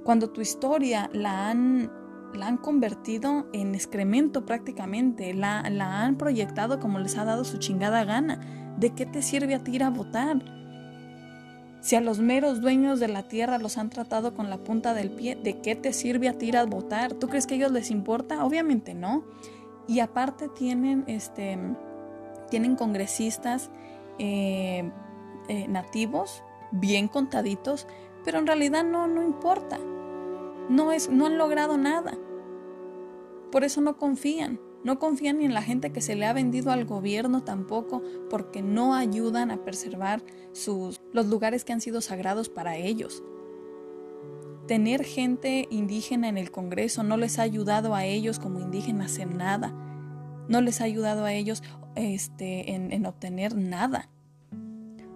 cuando 0.08 0.30
tu 0.30 0.39
historia 0.39 1.10
la 1.12 1.50
han, 1.50 1.91
la 2.34 2.47
han 2.47 2.56
convertido 2.56 3.47
en 3.52 3.76
excremento 3.76 4.45
prácticamente, 4.45 5.34
la, 5.34 5.69
la 5.69 6.04
han 6.04 6.17
proyectado 6.17 6.80
como 6.80 7.00
les 7.00 7.17
ha 7.17 7.26
dado 7.26 7.43
su 7.43 7.58
chingada 7.58 8.06
gana? 8.06 8.39
¿De 8.78 8.91
qué 8.91 9.06
te 9.06 9.21
sirve 9.21 9.54
a 9.54 9.63
ti 9.65 9.76
ir 9.76 9.84
a 9.84 9.89
votar? 9.89 10.58
Si 11.82 11.97
a 11.97 12.02
los 12.02 12.19
meros 12.19 12.62
dueños 12.62 13.02
de 13.02 13.10
la 13.10 13.23
tierra 13.23 13.58
los 13.58 13.78
han 13.78 13.89
tratado 13.89 14.34
con 14.34 14.50
la 14.50 14.58
punta 14.58 14.93
del 14.93 15.10
pie, 15.10 15.36
¿de 15.36 15.60
qué 15.60 15.76
te 15.76 15.91
sirve 15.91 16.30
a 16.30 16.38
ti 16.38 16.47
ir 16.47 16.58
a 16.58 16.65
votar? 16.65 17.13
¿Tú 17.13 17.28
crees 17.28 17.45
que 17.45 17.56
a 17.56 17.58
ellos 17.58 17.73
les 17.73 17.91
importa? 17.91 18.45
Obviamente 18.45 18.93
no. 18.93 19.26
Y 19.88 20.00
aparte 20.00 20.47
tienen, 20.47 21.04
este, 21.08 21.58
tienen 22.50 22.78
congresistas 22.78 23.71
eh, 24.19 24.89
eh, 25.47 25.67
nativos, 25.67 26.43
bien 26.71 27.07
contaditos, 27.07 27.88
pero 28.23 28.39
en 28.39 28.47
realidad 28.47 28.83
no, 28.83 29.07
no 29.07 29.23
importa. 29.23 29.79
No, 30.69 30.91
es, 30.91 31.10
no 31.10 31.25
han 31.25 31.38
logrado 31.38 31.77
nada. 31.77 32.17
Por 33.51 33.63
eso 33.63 33.81
no 33.81 33.97
confían. 33.97 34.60
No 34.83 34.99
confían 34.99 35.39
ni 35.39 35.45
en 35.45 35.53
la 35.53 35.62
gente 35.62 35.91
que 35.91 36.01
se 36.01 36.15
le 36.15 36.25
ha 36.25 36.33
vendido 36.33 36.71
al 36.71 36.86
gobierno 36.86 37.43
tampoco, 37.43 38.01
porque 38.29 38.62
no 38.62 38.93
ayudan 38.93 39.51
a 39.51 39.63
preservar 39.63 40.23
sus, 40.51 41.01
los 41.13 41.27
lugares 41.27 41.65
que 41.65 41.73
han 41.73 41.81
sido 41.81 42.01
sagrados 42.01 42.49
para 42.49 42.77
ellos. 42.77 43.23
Tener 44.67 45.03
gente 45.03 45.67
indígena 45.71 46.27
en 46.27 46.38
el 46.38 46.51
Congreso 46.51 47.03
no 47.03 47.17
les 47.17 47.39
ha 47.39 47.43
ayudado 47.43 47.95
a 47.95 48.05
ellos 48.05 48.39
como 48.39 48.60
indígenas 48.60 49.17
en 49.17 49.38
nada. 49.38 49.73
No 50.49 50.62
les 50.62 50.81
ha 50.81 50.83
ayudado 50.83 51.25
a 51.25 51.33
ellos 51.33 51.63
este, 51.95 52.73
en, 52.73 52.91
en 52.91 53.05
obtener 53.05 53.55
nada. 53.55 54.10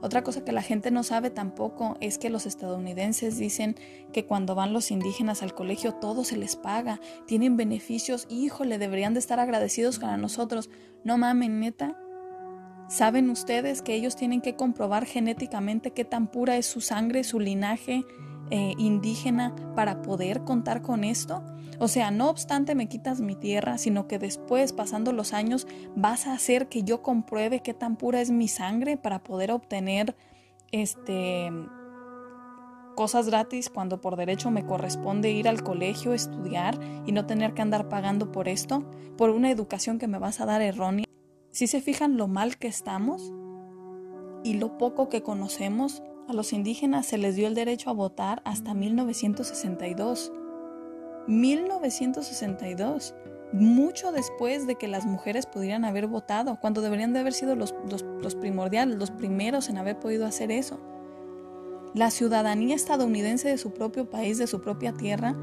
Otra 0.02 0.24
cosa 0.24 0.44
que 0.44 0.52
la 0.52 0.64
gente 0.64 0.90
no 0.90 1.04
sabe 1.04 1.30
tampoco 1.30 1.96
es 2.02 2.18
que 2.18 2.32
los 2.32 2.48
estadounidenses 2.48 3.38
dicen 3.38 3.76
que 4.12 4.26
cuando 4.26 4.56
van 4.56 4.74
los 4.74 4.90
indígenas 4.90 5.44
al 5.44 5.54
colegio 5.54 5.94
todo 5.94 6.24
se 6.24 6.38
les 6.38 6.56
paga, 6.56 7.00
tienen 7.28 7.56
beneficios, 7.56 8.26
híjole, 8.30 8.80
deberían 8.80 9.14
de 9.14 9.20
estar 9.20 9.40
agradecidos 9.40 10.00
con 10.00 10.20
nosotros. 10.20 10.72
No 11.04 11.20
mamen, 11.20 11.60
neta. 11.60 11.98
¿Saben 12.90 13.30
ustedes 13.30 13.82
que 13.84 13.94
ellos 13.94 14.16
tienen 14.16 14.42
que 14.42 14.56
comprobar 14.56 15.06
genéticamente 15.06 15.92
qué 15.92 16.04
tan 16.04 16.28
pura 16.28 16.58
es 16.58 16.66
su 16.66 16.82
sangre, 16.82 17.24
su 17.24 17.40
linaje 17.40 18.04
eh, 18.50 18.74
indígena 18.78 19.56
para 19.76 20.02
poder 20.02 20.44
contar 20.44 20.82
con 20.82 21.04
esto? 21.04 21.44
O 21.82 21.88
sea, 21.88 22.12
no 22.12 22.30
obstante 22.30 22.76
me 22.76 22.88
quitas 22.88 23.22
mi 23.22 23.36
tierra, 23.36 23.80
sino 23.80 24.08
que 24.08 24.20
después, 24.20 24.72
pasando 24.72 25.14
los 25.14 25.34
años, 25.34 25.66
vas 25.96 26.28
a 26.28 26.34
hacer 26.34 26.70
que 26.70 26.84
yo 26.84 27.02
compruebe 27.02 27.62
qué 27.64 27.74
tan 27.74 27.96
pura 27.96 28.22
es 28.22 28.30
mi 28.30 28.48
sangre 28.48 28.98
para 28.98 29.24
poder 29.24 29.52
obtener 29.52 30.16
este 30.72 31.50
cosas 32.96 33.26
gratis 33.26 33.72
cuando 33.72 34.00
por 34.00 34.16
derecho 34.16 34.52
me 34.52 34.64
corresponde 34.64 35.32
ir 35.32 35.48
al 35.48 35.64
colegio, 35.64 36.14
estudiar 36.14 36.78
y 37.08 37.14
no 37.14 37.26
tener 37.26 37.56
que 37.56 37.64
andar 37.64 37.90
pagando 37.90 38.32
por 38.32 38.48
esto, 38.48 38.88
por 39.18 39.32
una 39.32 39.50
educación 39.50 39.98
que 39.98 40.08
me 40.08 40.20
vas 40.20 40.40
a 40.40 40.46
dar 40.46 40.62
errónea. 40.62 41.08
Si 41.50 41.66
se 41.66 41.82
fijan 41.82 42.16
lo 42.16 42.28
mal 42.28 42.58
que 42.58 42.68
estamos 42.68 43.34
y 44.44 44.54
lo 44.54 44.78
poco 44.78 45.10
que 45.10 45.24
conocemos, 45.24 46.04
a 46.30 46.34
los 46.34 46.54
indígenas 46.54 47.08
se 47.08 47.18
les 47.18 47.36
dio 47.36 47.48
el 47.48 47.56
derecho 47.56 47.90
a 47.90 47.94
votar 47.94 48.44
hasta 48.46 48.76
1962. 48.76 50.32
1962, 51.28 53.16
mucho 53.54 54.12
después 54.12 54.66
de 54.68 54.76
que 54.76 54.88
las 54.88 55.06
mujeres 55.06 55.46
pudieran 55.46 55.86
haber 55.86 56.08
votado, 56.08 56.60
cuando 56.60 56.82
deberían 56.82 57.14
de 57.14 57.20
haber 57.20 57.34
sido 57.34 57.56
los, 57.56 57.74
primordiales, 58.40 58.98
los 58.98 59.12
primeros 59.12 59.70
en 59.70 59.78
haber 59.78 60.00
podido 60.00 60.26
hacer 60.26 60.52
eso. 60.52 60.80
La 61.94 62.10
ciudadanía 62.12 62.76
estadounidense 62.76 63.50
de 63.50 63.58
su 63.58 63.74
propio 63.74 64.10
país, 64.10 64.38
de 64.38 64.48
su 64.48 64.62
propia 64.62 64.94
tierra, 64.94 65.36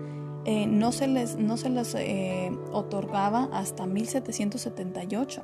eh, 0.45 0.67
no 0.67 0.93
se 0.93 1.07
les, 1.07 1.37
no 1.37 1.59
se 1.59 1.69
les 1.69 1.95
eh, 1.95 2.51
otorgaba 2.73 3.51
hasta 3.53 3.87
1778. 3.87 5.43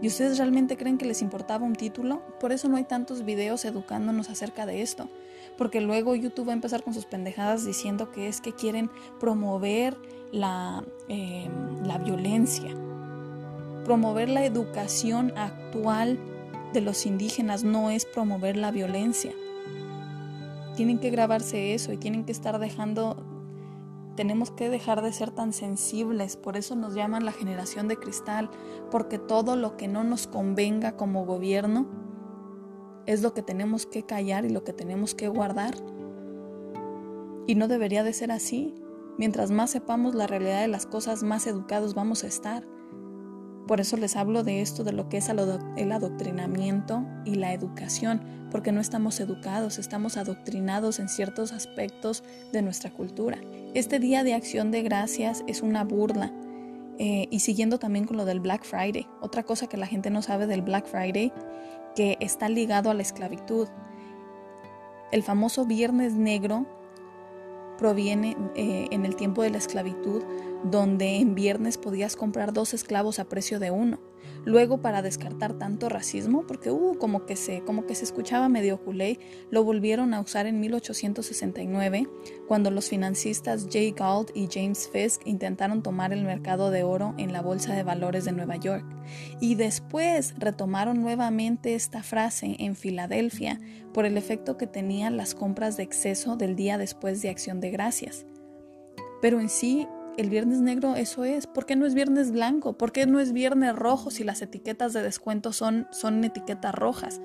¿Y 0.00 0.06
ustedes 0.06 0.38
realmente 0.38 0.76
creen 0.76 0.96
que 0.96 1.06
les 1.06 1.22
importaba 1.22 1.64
un 1.64 1.74
título? 1.74 2.22
Por 2.38 2.52
eso 2.52 2.68
no 2.68 2.76
hay 2.76 2.84
tantos 2.84 3.24
videos 3.24 3.64
educándonos 3.64 4.30
acerca 4.30 4.64
de 4.64 4.82
esto. 4.82 5.08
Porque 5.56 5.80
luego 5.80 6.14
YouTube 6.14 6.48
va 6.48 6.52
a 6.52 6.54
empezar 6.54 6.84
con 6.84 6.94
sus 6.94 7.06
pendejadas 7.06 7.64
diciendo 7.64 8.12
que 8.12 8.28
es 8.28 8.40
que 8.40 8.52
quieren 8.52 8.90
promover 9.18 9.96
la, 10.30 10.84
em, 11.08 11.84
la 11.84 11.98
violencia. 11.98 12.70
Promover 13.84 14.28
la 14.28 14.44
educación 14.44 15.32
actual 15.36 16.18
de 16.72 16.80
los 16.80 17.04
indígenas 17.06 17.64
no 17.64 17.90
es 17.90 18.04
promover 18.04 18.56
la 18.56 18.70
violencia. 18.70 19.32
Tienen 20.76 21.00
que 21.00 21.10
grabarse 21.10 21.74
eso 21.74 21.92
y 21.92 21.96
tienen 21.96 22.24
que 22.24 22.30
estar 22.30 22.60
dejando 22.60 23.16
tenemos 24.18 24.50
que 24.50 24.68
dejar 24.68 25.00
de 25.00 25.12
ser 25.12 25.30
tan 25.30 25.52
sensibles, 25.52 26.36
por 26.36 26.56
eso 26.56 26.74
nos 26.74 26.92
llaman 26.92 27.24
la 27.24 27.30
generación 27.30 27.86
de 27.86 27.98
cristal, 27.98 28.50
porque 28.90 29.16
todo 29.16 29.54
lo 29.54 29.76
que 29.76 29.86
no 29.86 30.02
nos 30.02 30.26
convenga 30.26 30.96
como 30.96 31.24
gobierno 31.24 31.86
es 33.06 33.22
lo 33.22 33.32
que 33.32 33.44
tenemos 33.44 33.86
que 33.86 34.02
callar 34.02 34.44
y 34.44 34.48
lo 34.48 34.64
que 34.64 34.72
tenemos 34.72 35.14
que 35.14 35.28
guardar. 35.28 35.76
Y 37.46 37.54
no 37.54 37.68
debería 37.68 38.02
de 38.02 38.12
ser 38.12 38.32
así. 38.32 38.74
Mientras 39.18 39.52
más 39.52 39.70
sepamos 39.70 40.16
la 40.16 40.26
realidad 40.26 40.62
de 40.62 40.68
las 40.68 40.86
cosas, 40.86 41.22
más 41.22 41.46
educados 41.46 41.94
vamos 41.94 42.24
a 42.24 42.26
estar. 42.26 42.66
Por 43.68 43.82
eso 43.82 43.98
les 43.98 44.16
hablo 44.16 44.44
de 44.44 44.62
esto, 44.62 44.82
de 44.82 44.92
lo 44.92 45.10
que 45.10 45.18
es 45.18 45.28
el 45.28 45.92
adoctrinamiento 45.92 47.04
y 47.26 47.34
la 47.34 47.52
educación, 47.52 48.22
porque 48.50 48.72
no 48.72 48.80
estamos 48.80 49.20
educados, 49.20 49.78
estamos 49.78 50.16
adoctrinados 50.16 50.98
en 50.98 51.10
ciertos 51.10 51.52
aspectos 51.52 52.24
de 52.50 52.62
nuestra 52.62 52.90
cultura. 52.90 53.36
Este 53.74 53.98
día 53.98 54.24
de 54.24 54.32
acción 54.32 54.70
de 54.70 54.82
gracias 54.82 55.44
es 55.46 55.60
una 55.60 55.84
burla. 55.84 56.32
Eh, 56.98 57.28
y 57.30 57.40
siguiendo 57.40 57.78
también 57.78 58.06
con 58.06 58.16
lo 58.16 58.24
del 58.24 58.40
Black 58.40 58.64
Friday, 58.64 59.06
otra 59.20 59.42
cosa 59.42 59.66
que 59.66 59.76
la 59.76 59.86
gente 59.86 60.08
no 60.08 60.22
sabe 60.22 60.46
del 60.46 60.62
Black 60.62 60.86
Friday, 60.86 61.30
que 61.94 62.16
está 62.20 62.48
ligado 62.48 62.90
a 62.90 62.94
la 62.94 63.02
esclavitud. 63.02 63.68
El 65.12 65.22
famoso 65.22 65.66
Viernes 65.66 66.14
Negro 66.14 66.66
proviene 67.76 68.34
eh, 68.56 68.88
en 68.90 69.04
el 69.04 69.14
tiempo 69.14 69.42
de 69.42 69.50
la 69.50 69.58
esclavitud, 69.58 70.22
donde 70.64 71.16
en 71.16 71.34
viernes 71.34 71.78
podías 71.78 72.16
comprar 72.16 72.52
dos 72.52 72.74
esclavos 72.74 73.18
a 73.18 73.28
precio 73.28 73.58
de 73.58 73.70
uno. 73.70 74.00
Luego, 74.44 74.80
para 74.80 75.02
descartar 75.02 75.54
tanto 75.54 75.88
racismo, 75.88 76.46
porque 76.46 76.70
uh, 76.70 76.96
como, 76.98 77.26
que 77.26 77.36
se, 77.36 77.62
como 77.62 77.86
que 77.86 77.94
se 77.94 78.04
escuchaba 78.04 78.48
medio 78.48 78.82
culé, 78.82 79.18
lo 79.50 79.64
volvieron 79.64 80.14
a 80.14 80.20
usar 80.20 80.46
en 80.46 80.60
1869, 80.60 82.08
cuando 82.46 82.70
los 82.70 82.88
financistas 82.88 83.66
Jay 83.70 83.90
Gould 83.90 84.30
y 84.34 84.48
James 84.50 84.88
Fisk 84.90 85.26
intentaron 85.26 85.82
tomar 85.82 86.12
el 86.12 86.24
mercado 86.24 86.70
de 86.70 86.82
oro 86.82 87.14
en 87.18 87.32
la 87.32 87.42
Bolsa 87.42 87.74
de 87.74 87.82
Valores 87.82 88.24
de 88.24 88.32
Nueva 88.32 88.56
York. 88.56 88.84
Y 89.40 89.54
después 89.56 90.34
retomaron 90.38 91.00
nuevamente 91.02 91.74
esta 91.74 92.02
frase 92.02 92.56
en 92.58 92.76
Filadelfia 92.76 93.60
por 93.92 94.06
el 94.06 94.16
efecto 94.16 94.56
que 94.56 94.66
tenían 94.66 95.16
las 95.16 95.34
compras 95.34 95.76
de 95.76 95.82
exceso 95.82 96.36
del 96.36 96.56
día 96.56 96.78
después 96.78 97.20
de 97.20 97.30
Acción 97.30 97.60
de 97.60 97.70
Gracias. 97.70 98.24
Pero 99.20 99.40
en 99.40 99.48
sí, 99.48 99.86
el 100.18 100.28
viernes 100.28 100.60
negro 100.60 100.96
eso 100.96 101.24
es. 101.24 101.46
¿Por 101.46 101.64
qué 101.64 101.76
no 101.76 101.86
es 101.86 101.94
viernes 101.94 102.30
blanco? 102.32 102.76
¿Por 102.76 102.92
qué 102.92 103.06
no 103.06 103.20
es 103.20 103.32
viernes 103.32 103.74
rojo 103.74 104.10
si 104.10 104.24
las 104.24 104.42
etiquetas 104.42 104.92
de 104.92 105.02
descuento 105.02 105.52
son, 105.52 105.86
son 105.90 106.22
etiquetas 106.24 106.74
rojas? 106.74 107.20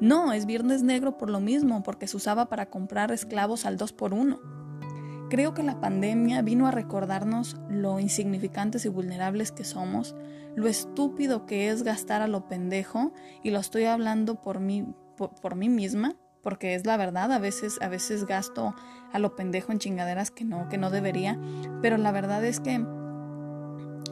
No, 0.00 0.32
es 0.32 0.46
viernes 0.46 0.82
negro 0.82 1.18
por 1.18 1.28
lo 1.28 1.40
mismo, 1.40 1.82
porque 1.82 2.06
se 2.06 2.16
usaba 2.16 2.48
para 2.48 2.70
comprar 2.70 3.12
esclavos 3.12 3.66
al 3.66 3.76
2 3.76 3.92
por 3.92 4.14
1 4.14 4.56
Creo 5.28 5.54
que 5.54 5.64
la 5.64 5.80
pandemia 5.80 6.40
vino 6.42 6.68
a 6.68 6.70
recordarnos 6.70 7.56
lo 7.68 7.98
insignificantes 7.98 8.84
y 8.84 8.88
vulnerables 8.88 9.50
que 9.50 9.64
somos, 9.64 10.14
lo 10.54 10.68
estúpido 10.68 11.46
que 11.46 11.68
es 11.68 11.82
gastar 11.82 12.22
a 12.22 12.28
lo 12.28 12.46
pendejo, 12.46 13.12
y 13.42 13.50
lo 13.50 13.58
estoy 13.58 13.86
hablando 13.86 14.40
por 14.40 14.60
mí, 14.60 14.86
por, 15.16 15.56
mí 15.56 15.68
misma, 15.68 16.14
porque 16.46 16.76
es 16.76 16.86
la 16.86 16.96
verdad, 16.96 17.32
a 17.32 17.40
veces, 17.40 17.76
a 17.82 17.88
veces 17.88 18.24
gasto 18.24 18.72
a 19.12 19.18
lo 19.18 19.34
pendejo 19.34 19.72
en 19.72 19.80
chingaderas 19.80 20.30
que 20.30 20.44
no, 20.44 20.68
que 20.68 20.78
no 20.78 20.90
debería, 20.90 21.40
pero 21.82 21.96
la 21.96 22.12
verdad 22.12 22.44
es 22.44 22.60
que 22.60 22.86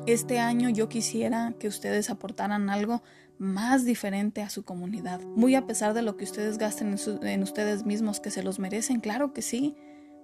este 0.06 0.40
año 0.40 0.68
yo 0.68 0.88
quisiera 0.88 1.54
que 1.60 1.68
ustedes 1.68 2.10
aportaran 2.10 2.70
algo 2.70 3.04
más 3.38 3.84
diferente 3.84 4.42
a 4.42 4.50
su 4.50 4.64
comunidad, 4.64 5.20
muy 5.20 5.54
a 5.54 5.64
pesar 5.64 5.94
de 5.94 6.02
lo 6.02 6.16
que 6.16 6.24
ustedes 6.24 6.58
gasten 6.58 6.96
en, 6.98 7.28
en 7.28 7.42
ustedes 7.44 7.86
mismos, 7.86 8.18
que 8.18 8.32
se 8.32 8.42
los 8.42 8.58
merecen, 8.58 8.98
claro 8.98 9.32
que 9.32 9.40
sí, 9.40 9.76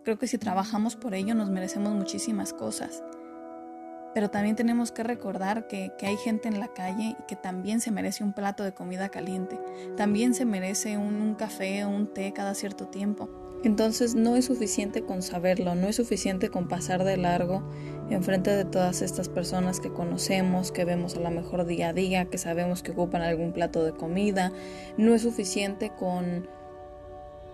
Creo 0.04 0.18
que 0.18 0.26
si 0.26 0.38
trabajamos 0.38 0.96
por 0.96 1.14
ello 1.14 1.34
nos 1.34 1.50
merecemos 1.50 1.92
muchísimas 1.92 2.54
cosas. 2.54 3.02
Pero 4.14 4.30
también 4.30 4.56
tenemos 4.56 4.92
que 4.92 5.02
recordar 5.02 5.68
que, 5.68 5.92
hay 6.02 6.16
gente 6.16 6.48
en 6.48 6.58
la 6.58 6.68
calle 6.68 7.16
y 7.18 7.22
que 7.28 7.36
también 7.36 7.80
se 7.80 7.90
merece 7.90 8.24
un 8.24 8.32
plato 8.32 8.64
de 8.64 8.72
comida 8.72 9.08
caliente. 9.08 9.58
También 9.96 10.34
se 10.34 10.44
merece 10.44 10.98
un, 10.98 11.20
un 11.20 11.34
café 11.34 11.84
o 11.84 11.88
un 11.88 12.12
té 12.12 12.32
cada 12.32 12.54
cierto 12.54 12.88
tiempo. 12.88 13.28
Entonces 13.62 14.14
no 14.14 14.36
es 14.36 14.46
suficiente 14.46 15.02
con 15.02 15.20
saberlo, 15.20 15.74
no 15.74 15.86
es 15.86 15.96
suficiente 15.96 16.48
con 16.48 16.66
pasar 16.66 17.04
de 17.04 17.18
largo 17.18 17.62
enfrente 18.08 18.50
de 18.50 18.64
todas 18.64 19.02
estas 19.02 19.28
personas 19.28 19.80
que 19.80 19.92
conocemos, 19.92 20.72
que 20.72 20.84
vemos 20.84 21.16
a 21.16 21.20
lo 21.20 21.30
mejor 21.30 21.66
día 21.66 21.90
a 21.90 21.92
día, 21.92 22.24
que 22.24 22.38
sabemos 22.38 22.82
que 22.82 22.92
ocupan 22.92 23.22
algún 23.22 23.52
plato 23.52 23.84
de 23.84 23.92
comida. 23.92 24.52
No 24.96 25.14
es 25.14 25.22
suficiente 25.22 25.92
con 25.96 26.48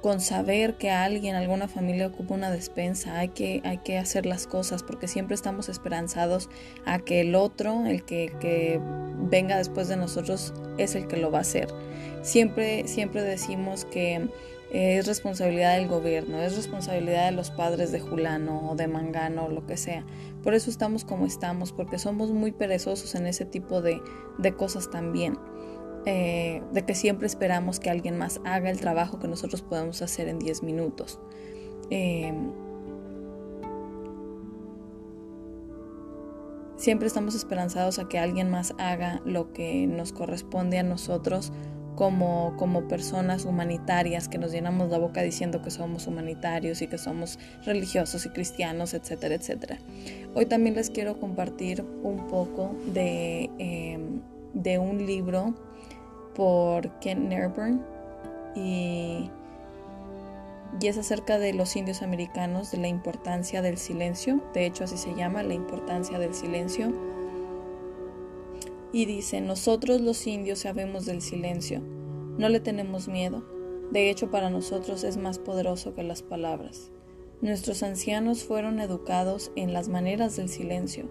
con 0.00 0.20
saber 0.20 0.74
que 0.74 0.90
alguien, 0.90 1.34
alguna 1.34 1.68
familia 1.68 2.06
ocupa 2.06 2.34
una 2.34 2.50
despensa, 2.50 3.18
hay 3.18 3.28
que, 3.28 3.60
hay 3.64 3.78
que 3.78 3.98
hacer 3.98 4.26
las 4.26 4.46
cosas 4.46 4.82
porque 4.82 5.08
siempre 5.08 5.34
estamos 5.34 5.68
esperanzados 5.68 6.48
a 6.84 6.98
que 6.98 7.20
el 7.22 7.34
otro, 7.34 7.86
el 7.86 8.04
que, 8.04 8.32
que 8.40 8.80
venga 9.18 9.56
después 9.56 9.88
de 9.88 9.96
nosotros, 9.96 10.54
es 10.78 10.94
el 10.94 11.06
que 11.08 11.16
lo 11.16 11.30
va 11.30 11.38
a 11.38 11.42
hacer. 11.42 11.68
Siempre, 12.22 12.86
siempre 12.88 13.22
decimos 13.22 13.84
que 13.84 14.28
es 14.70 15.06
responsabilidad 15.06 15.76
del 15.76 15.88
gobierno, 15.88 16.40
es 16.42 16.56
responsabilidad 16.56 17.26
de 17.26 17.32
los 17.32 17.50
padres 17.50 17.92
de 17.92 18.00
Julano 18.00 18.70
o 18.70 18.74
de 18.74 18.88
Mangano 18.88 19.46
o 19.46 19.48
lo 19.48 19.66
que 19.66 19.76
sea. 19.76 20.04
Por 20.42 20.54
eso 20.54 20.70
estamos 20.70 21.04
como 21.04 21.26
estamos, 21.26 21.72
porque 21.72 21.98
somos 21.98 22.30
muy 22.30 22.52
perezosos 22.52 23.14
en 23.14 23.26
ese 23.26 23.44
tipo 23.44 23.80
de, 23.80 24.00
de 24.38 24.54
cosas 24.54 24.90
también. 24.90 25.38
Eh, 26.08 26.62
de 26.72 26.84
que 26.84 26.94
siempre 26.94 27.26
esperamos 27.26 27.80
que 27.80 27.90
alguien 27.90 28.16
más 28.16 28.40
haga 28.44 28.70
el 28.70 28.78
trabajo 28.78 29.18
que 29.18 29.26
nosotros 29.26 29.62
podemos 29.62 30.02
hacer 30.02 30.28
en 30.28 30.38
10 30.38 30.62
minutos. 30.62 31.18
Eh, 31.90 32.32
siempre 36.76 37.08
estamos 37.08 37.34
esperanzados 37.34 37.98
a 37.98 38.06
que 38.08 38.20
alguien 38.20 38.50
más 38.50 38.72
haga 38.78 39.20
lo 39.24 39.52
que 39.52 39.88
nos 39.88 40.12
corresponde 40.12 40.78
a 40.78 40.84
nosotros 40.84 41.52
como, 41.96 42.54
como 42.56 42.86
personas 42.86 43.44
humanitarias, 43.44 44.28
que 44.28 44.38
nos 44.38 44.52
llenamos 44.52 44.90
la 44.90 44.98
boca 44.98 45.22
diciendo 45.22 45.60
que 45.60 45.72
somos 45.72 46.06
humanitarios 46.06 46.82
y 46.82 46.86
que 46.86 46.98
somos 46.98 47.40
religiosos 47.64 48.26
y 48.26 48.28
cristianos, 48.28 48.94
etcétera, 48.94 49.34
etcétera. 49.34 49.78
Hoy 50.36 50.46
también 50.46 50.76
les 50.76 50.88
quiero 50.88 51.18
compartir 51.18 51.84
un 52.04 52.28
poco 52.28 52.76
de, 52.92 53.50
eh, 53.58 53.98
de 54.54 54.78
un 54.78 55.04
libro 55.04 55.54
por 56.36 56.90
Ken 57.00 57.28
Nerburn 57.28 57.82
y, 58.54 59.30
y 60.80 60.86
es 60.86 60.98
acerca 60.98 61.38
de 61.38 61.54
los 61.54 61.74
indios 61.76 62.02
americanos, 62.02 62.70
de 62.70 62.78
la 62.78 62.88
importancia 62.88 63.62
del 63.62 63.78
silencio, 63.78 64.42
de 64.52 64.66
hecho 64.66 64.84
así 64.84 64.98
se 64.98 65.14
llama, 65.14 65.42
la 65.42 65.54
importancia 65.54 66.18
del 66.18 66.34
silencio. 66.34 66.92
Y 68.92 69.06
dice, 69.06 69.40
nosotros 69.40 70.00
los 70.00 70.26
indios 70.26 70.60
sabemos 70.60 71.06
del 71.06 71.22
silencio, 71.22 71.80
no 72.38 72.48
le 72.48 72.60
tenemos 72.60 73.08
miedo, 73.08 73.42
de 73.90 74.10
hecho 74.10 74.30
para 74.30 74.50
nosotros 74.50 75.04
es 75.04 75.16
más 75.16 75.38
poderoso 75.38 75.94
que 75.94 76.02
las 76.02 76.22
palabras. 76.22 76.90
Nuestros 77.40 77.82
ancianos 77.82 78.44
fueron 78.44 78.80
educados 78.80 79.52
en 79.56 79.72
las 79.72 79.88
maneras 79.88 80.36
del 80.36 80.48
silencio 80.48 81.08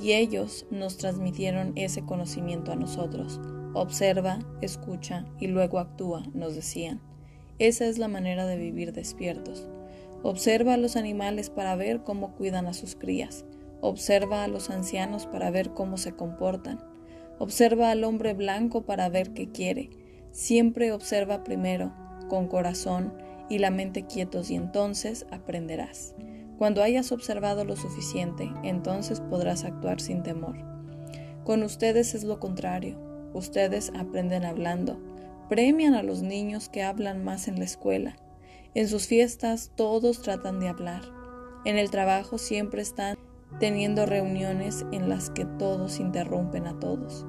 y 0.00 0.12
ellos 0.12 0.66
nos 0.70 0.96
transmitieron 0.98 1.72
ese 1.76 2.04
conocimiento 2.04 2.72
a 2.72 2.76
nosotros. 2.76 3.40
Observa, 3.74 4.38
escucha 4.60 5.24
y 5.38 5.46
luego 5.46 5.78
actúa, 5.78 6.24
nos 6.34 6.54
decían. 6.54 7.00
Esa 7.58 7.86
es 7.86 7.98
la 7.98 8.08
manera 8.08 8.46
de 8.46 8.56
vivir 8.56 8.92
despiertos. 8.92 9.68
Observa 10.22 10.74
a 10.74 10.76
los 10.76 10.96
animales 10.96 11.48
para 11.48 11.74
ver 11.74 12.02
cómo 12.02 12.34
cuidan 12.34 12.66
a 12.66 12.74
sus 12.74 12.96
crías. 12.96 13.44
Observa 13.80 14.44
a 14.44 14.48
los 14.48 14.70
ancianos 14.70 15.26
para 15.26 15.50
ver 15.50 15.70
cómo 15.70 15.96
se 15.96 16.12
comportan. 16.12 16.80
Observa 17.38 17.90
al 17.90 18.04
hombre 18.04 18.34
blanco 18.34 18.82
para 18.82 19.08
ver 19.08 19.32
qué 19.32 19.50
quiere. 19.50 19.90
Siempre 20.30 20.92
observa 20.92 21.42
primero, 21.42 21.92
con 22.28 22.48
corazón 22.48 23.14
y 23.48 23.58
la 23.58 23.70
mente 23.70 24.06
quietos 24.06 24.50
y 24.50 24.54
entonces 24.54 25.26
aprenderás. 25.30 26.14
Cuando 26.58 26.82
hayas 26.82 27.10
observado 27.10 27.64
lo 27.64 27.74
suficiente, 27.74 28.50
entonces 28.62 29.20
podrás 29.20 29.64
actuar 29.64 30.00
sin 30.00 30.22
temor. 30.22 30.56
Con 31.44 31.62
ustedes 31.62 32.14
es 32.14 32.22
lo 32.22 32.38
contrario. 32.38 33.11
Ustedes 33.34 33.92
aprenden 33.96 34.44
hablando. 34.44 34.98
Premian 35.48 35.94
a 35.94 36.02
los 36.02 36.22
niños 36.22 36.68
que 36.68 36.82
hablan 36.82 37.24
más 37.24 37.48
en 37.48 37.58
la 37.58 37.64
escuela. 37.64 38.16
En 38.74 38.88
sus 38.88 39.06
fiestas 39.06 39.70
todos 39.74 40.22
tratan 40.22 40.60
de 40.60 40.68
hablar. 40.68 41.02
En 41.64 41.76
el 41.76 41.90
trabajo 41.90 42.38
siempre 42.38 42.82
están 42.82 43.18
teniendo 43.60 44.06
reuniones 44.06 44.86
en 44.92 45.08
las 45.08 45.30
que 45.30 45.44
todos 45.44 46.00
interrumpen 46.00 46.66
a 46.66 46.78
todos. 46.78 47.26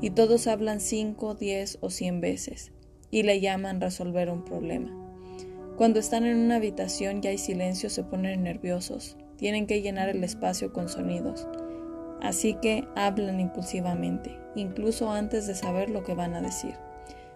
Y 0.00 0.10
todos 0.10 0.46
hablan 0.46 0.80
cinco, 0.80 1.34
diez 1.34 1.78
o 1.80 1.90
cien 1.90 2.20
veces. 2.20 2.72
Y 3.10 3.22
le 3.22 3.40
llaman 3.40 3.80
resolver 3.80 4.30
un 4.30 4.44
problema. 4.44 4.90
Cuando 5.76 6.00
están 6.00 6.24
en 6.24 6.38
una 6.38 6.56
habitación 6.56 7.20
y 7.22 7.28
hay 7.28 7.38
silencio 7.38 7.90
se 7.90 8.02
ponen 8.02 8.42
nerviosos. 8.42 9.16
Tienen 9.36 9.66
que 9.66 9.82
llenar 9.82 10.08
el 10.08 10.24
espacio 10.24 10.72
con 10.72 10.88
sonidos. 10.88 11.46
Así 12.22 12.54
que 12.54 12.88
hablan 12.96 13.40
impulsivamente, 13.40 14.38
incluso 14.56 15.12
antes 15.12 15.46
de 15.46 15.54
saber 15.54 15.90
lo 15.90 16.02
que 16.02 16.14
van 16.14 16.34
a 16.34 16.40
decir. 16.40 16.74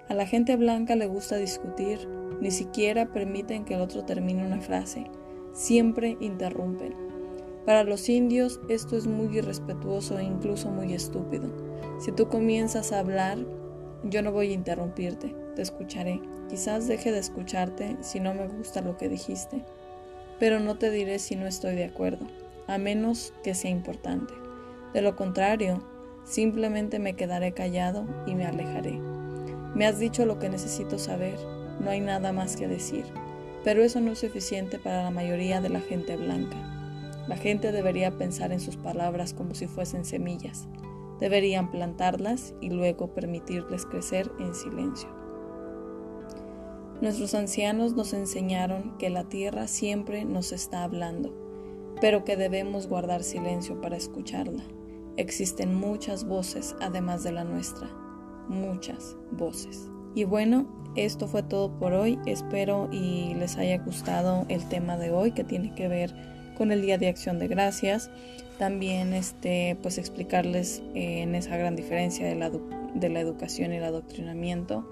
A 0.09 0.15
la 0.15 0.27
gente 0.27 0.57
blanca 0.57 0.97
le 0.97 1.07
gusta 1.07 1.37
discutir, 1.37 2.09
ni 2.41 2.51
siquiera 2.51 3.13
permiten 3.13 3.65
que 3.65 3.75
el 3.75 3.81
otro 3.81 4.05
termine 4.05 4.45
una 4.45 4.61
frase, 4.61 5.05
siempre 5.53 6.17
interrumpen. 6.21 6.95
Para 7.65 7.85
los 7.85 8.09
indios 8.09 8.59
esto 8.69 8.97
es 8.97 9.07
muy 9.07 9.39
irrespetuoso 9.39 10.19
e 10.19 10.25
incluso 10.25 10.71
muy 10.71 10.95
estúpido. 10.95 11.49
Si 12.01 12.11
tú 12.11 12.29
comienzas 12.29 12.91
a 12.91 12.99
hablar, 13.01 13.39
yo 14.03 14.23
no 14.23 14.33
voy 14.33 14.51
a 14.51 14.55
interrumpirte, 14.55 15.35
te 15.55 15.63
escucharé. 15.63 16.21
Quizás 16.49 16.89
deje 16.89 17.13
de 17.13 17.19
escucharte 17.19 17.97
si 18.01 18.19
no 18.19 18.35
me 18.35 18.49
gusta 18.49 18.81
lo 18.81 18.97
que 18.97 19.09
dijiste, 19.09 19.63
pero 20.41 20.59
no 20.59 20.79
te 20.79 20.91
diré 20.91 21.19
si 21.19 21.37
no 21.37 21.47
estoy 21.47 21.77
de 21.77 21.85
acuerdo, 21.85 22.27
a 22.67 22.79
menos 22.79 23.35
que 23.45 23.55
sea 23.55 23.71
importante. 23.71 24.33
De 24.95 25.03
lo 25.03 25.15
contrario, 25.15 25.85
simplemente 26.31 27.01
me 27.01 27.15
quedaré 27.15 27.53
callado 27.53 28.07
y 28.25 28.37
me 28.37 28.47
alejaré. 28.47 29.01
Me 29.75 29.85
has 29.87 29.99
dicho 29.99 30.25
lo 30.27 30.39
que 30.39 30.49
necesito 30.49 30.99
saber, 30.99 31.37
no 31.81 31.91
hay 31.91 32.01
nada 32.01 32.33
más 32.33 32.57
que 32.57 32.69
decir, 32.69 33.05
pero 33.65 33.83
eso 33.83 34.01
no 34.01 34.13
es 34.13 34.21
suficiente 34.21 34.79
para 34.79 35.03
la 35.03 35.11
mayoría 35.11 35.61
de 35.61 35.71
la 35.71 35.81
gente 35.81 36.17
blanca. 36.17 36.57
La 37.27 37.37
gente 37.37 37.73
debería 37.73 38.17
pensar 38.17 38.53
en 38.53 38.61
sus 38.61 38.77
palabras 38.77 39.35
como 39.35 39.55
si 39.55 39.67
fuesen 39.67 40.05
semillas. 40.05 40.69
Deberían 41.19 41.71
plantarlas 41.71 42.55
y 42.61 42.71
luego 42.71 43.13
permitirles 43.13 43.85
crecer 43.85 44.31
en 44.39 44.55
silencio. 44.55 45.09
Nuestros 47.01 47.35
ancianos 47.35 47.95
nos 47.95 48.13
enseñaron 48.13 48.97
que 48.99 49.11
la 49.11 49.25
tierra 49.25 49.67
siempre 49.67 50.25
nos 50.25 50.53
está 50.53 50.85
hablando, 50.85 51.35
pero 52.01 52.25
que 52.25 52.37
debemos 52.37 52.87
guardar 52.87 53.23
silencio 53.23 53.81
para 53.81 53.97
escucharla. 53.97 54.63
Existen 55.21 55.75
muchas 55.75 56.25
voces 56.25 56.75
además 56.81 57.23
de 57.23 57.33
la 57.33 57.45
nuestra, 57.45 57.87
muchas 58.49 59.19
voces. 59.33 59.91
Y 60.15 60.25
bueno, 60.25 60.67
esto 60.97 61.29
fue 61.29 61.43
todo 61.43 61.79
por 61.79 61.93
hoy. 61.93 62.19
Espero 62.25 62.89
y 62.91 63.35
les 63.35 63.59
haya 63.59 63.77
gustado 63.77 64.47
el 64.49 64.67
tema 64.71 64.97
de 64.97 65.11
hoy 65.11 65.33
que 65.33 65.45
tiene 65.45 65.75
que 65.75 65.89
ver 65.89 66.15
con 66.57 66.73
el 66.73 66.81
Día 66.81 66.97
de 66.97 67.09
Acción 67.09 67.39
de 67.39 67.49
Gracias. 67.49 68.11
También 68.59 69.13
este, 69.13 69.77
pues 69.83 69.99
explicarles 69.99 70.83
eh, 70.95 71.21
en 71.21 71.35
esa 71.35 71.55
gran 71.59 71.77
diferencia 71.77 72.27
de 72.27 72.37
la, 72.37 72.51
de 72.95 73.09
la 73.11 73.21
educación 73.21 73.75
y 73.75 73.77
el 73.77 73.85
adoctrinamiento. 73.85 74.89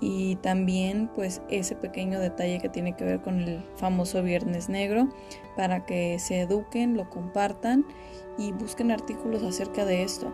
Y 0.00 0.36
también 0.36 1.10
pues 1.14 1.42
ese 1.48 1.74
pequeño 1.74 2.20
detalle 2.20 2.60
que 2.60 2.68
tiene 2.68 2.94
que 2.94 3.04
ver 3.04 3.20
con 3.20 3.40
el 3.40 3.62
famoso 3.76 4.22
Viernes 4.22 4.68
Negro 4.68 5.08
para 5.56 5.84
que 5.86 6.18
se 6.18 6.40
eduquen, 6.40 6.96
lo 6.96 7.10
compartan 7.10 7.84
y 8.36 8.52
busquen 8.52 8.90
artículos 8.90 9.42
acerca 9.42 9.84
de 9.84 10.02
esto. 10.02 10.32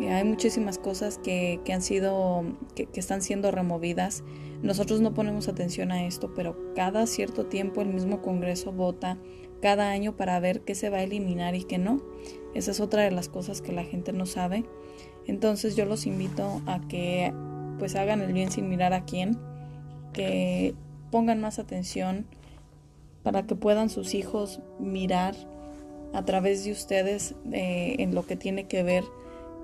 Hay 0.00 0.24
muchísimas 0.24 0.78
cosas 0.78 1.18
que, 1.18 1.60
han 1.70 1.82
sido, 1.82 2.42
que, 2.74 2.86
que, 2.86 3.00
están 3.00 3.20
siendo 3.20 3.50
removidas. 3.50 4.24
Nosotros 4.62 5.02
no 5.02 5.12
ponemos 5.12 5.46
atención 5.46 5.92
a 5.92 6.06
esto, 6.06 6.32
pero 6.34 6.56
cada 6.74 7.06
cierto 7.06 7.46
tiempo 7.46 7.82
el 7.82 7.88
mismo 7.88 8.22
Congreso 8.22 8.72
vota 8.72 9.18
cada 9.60 9.90
año 9.90 10.16
para 10.16 10.40
ver 10.40 10.62
qué 10.62 10.74
se 10.74 10.88
va 10.88 10.98
a 10.98 11.02
eliminar 11.02 11.54
y 11.54 11.64
qué 11.64 11.76
no. 11.76 12.00
Esa 12.54 12.70
es 12.70 12.80
otra 12.80 13.02
de 13.02 13.10
las 13.10 13.28
cosas 13.28 13.60
que 13.60 13.72
la 13.72 13.84
gente 13.84 14.14
no 14.14 14.24
sabe. 14.24 14.64
Entonces 15.26 15.76
yo 15.76 15.84
los 15.84 16.06
invito 16.06 16.62
a 16.66 16.80
que 16.88 17.32
pues 17.80 17.96
hagan 17.96 18.20
el 18.20 18.34
bien 18.34 18.52
sin 18.52 18.68
mirar 18.68 18.92
a 18.92 19.04
quién, 19.06 19.38
que 20.12 20.74
pongan 21.10 21.40
más 21.40 21.58
atención 21.58 22.26
para 23.22 23.46
que 23.46 23.56
puedan 23.56 23.88
sus 23.88 24.14
hijos 24.14 24.60
mirar 24.78 25.34
a 26.12 26.24
través 26.24 26.64
de 26.64 26.72
ustedes 26.72 27.34
eh, 27.52 27.96
en 27.98 28.14
lo 28.14 28.26
que 28.26 28.36
tiene 28.36 28.68
que 28.68 28.82
ver 28.82 29.02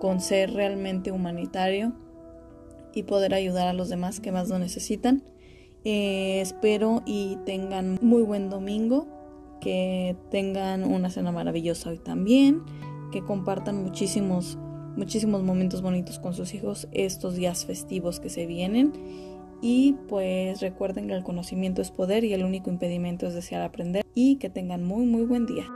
con 0.00 0.20
ser 0.20 0.54
realmente 0.54 1.12
humanitario 1.12 1.92
y 2.94 3.02
poder 3.02 3.34
ayudar 3.34 3.68
a 3.68 3.74
los 3.74 3.90
demás 3.90 4.20
que 4.20 4.32
más 4.32 4.48
lo 4.48 4.58
necesitan. 4.58 5.22
Eh, 5.84 6.40
espero 6.40 7.02
y 7.04 7.36
tengan 7.44 7.98
muy 8.00 8.22
buen 8.22 8.48
domingo, 8.48 9.06
que 9.60 10.16
tengan 10.30 10.84
una 10.84 11.10
cena 11.10 11.32
maravillosa 11.32 11.90
hoy 11.90 11.98
también, 11.98 12.62
que 13.12 13.22
compartan 13.22 13.82
muchísimos 13.82 14.58
muchísimos 14.96 15.42
momentos 15.42 15.82
bonitos 15.82 16.18
con 16.18 16.34
sus 16.34 16.54
hijos 16.54 16.88
estos 16.92 17.36
días 17.36 17.64
festivos 17.64 18.20
que 18.20 18.30
se 18.30 18.46
vienen. 18.46 18.92
Y 19.62 19.94
pues 20.08 20.60
recuerden 20.60 21.08
que 21.08 21.14
el 21.14 21.22
conocimiento 21.22 21.80
es 21.80 21.90
poder 21.90 22.24
y 22.24 22.34
el 22.34 22.44
único 22.44 22.70
impedimento 22.70 23.26
es 23.26 23.34
desear 23.34 23.62
aprender 23.62 24.04
y 24.14 24.36
que 24.36 24.50
tengan 24.50 24.84
muy 24.84 25.06
muy 25.06 25.24
buen 25.24 25.46
día. 25.46 25.66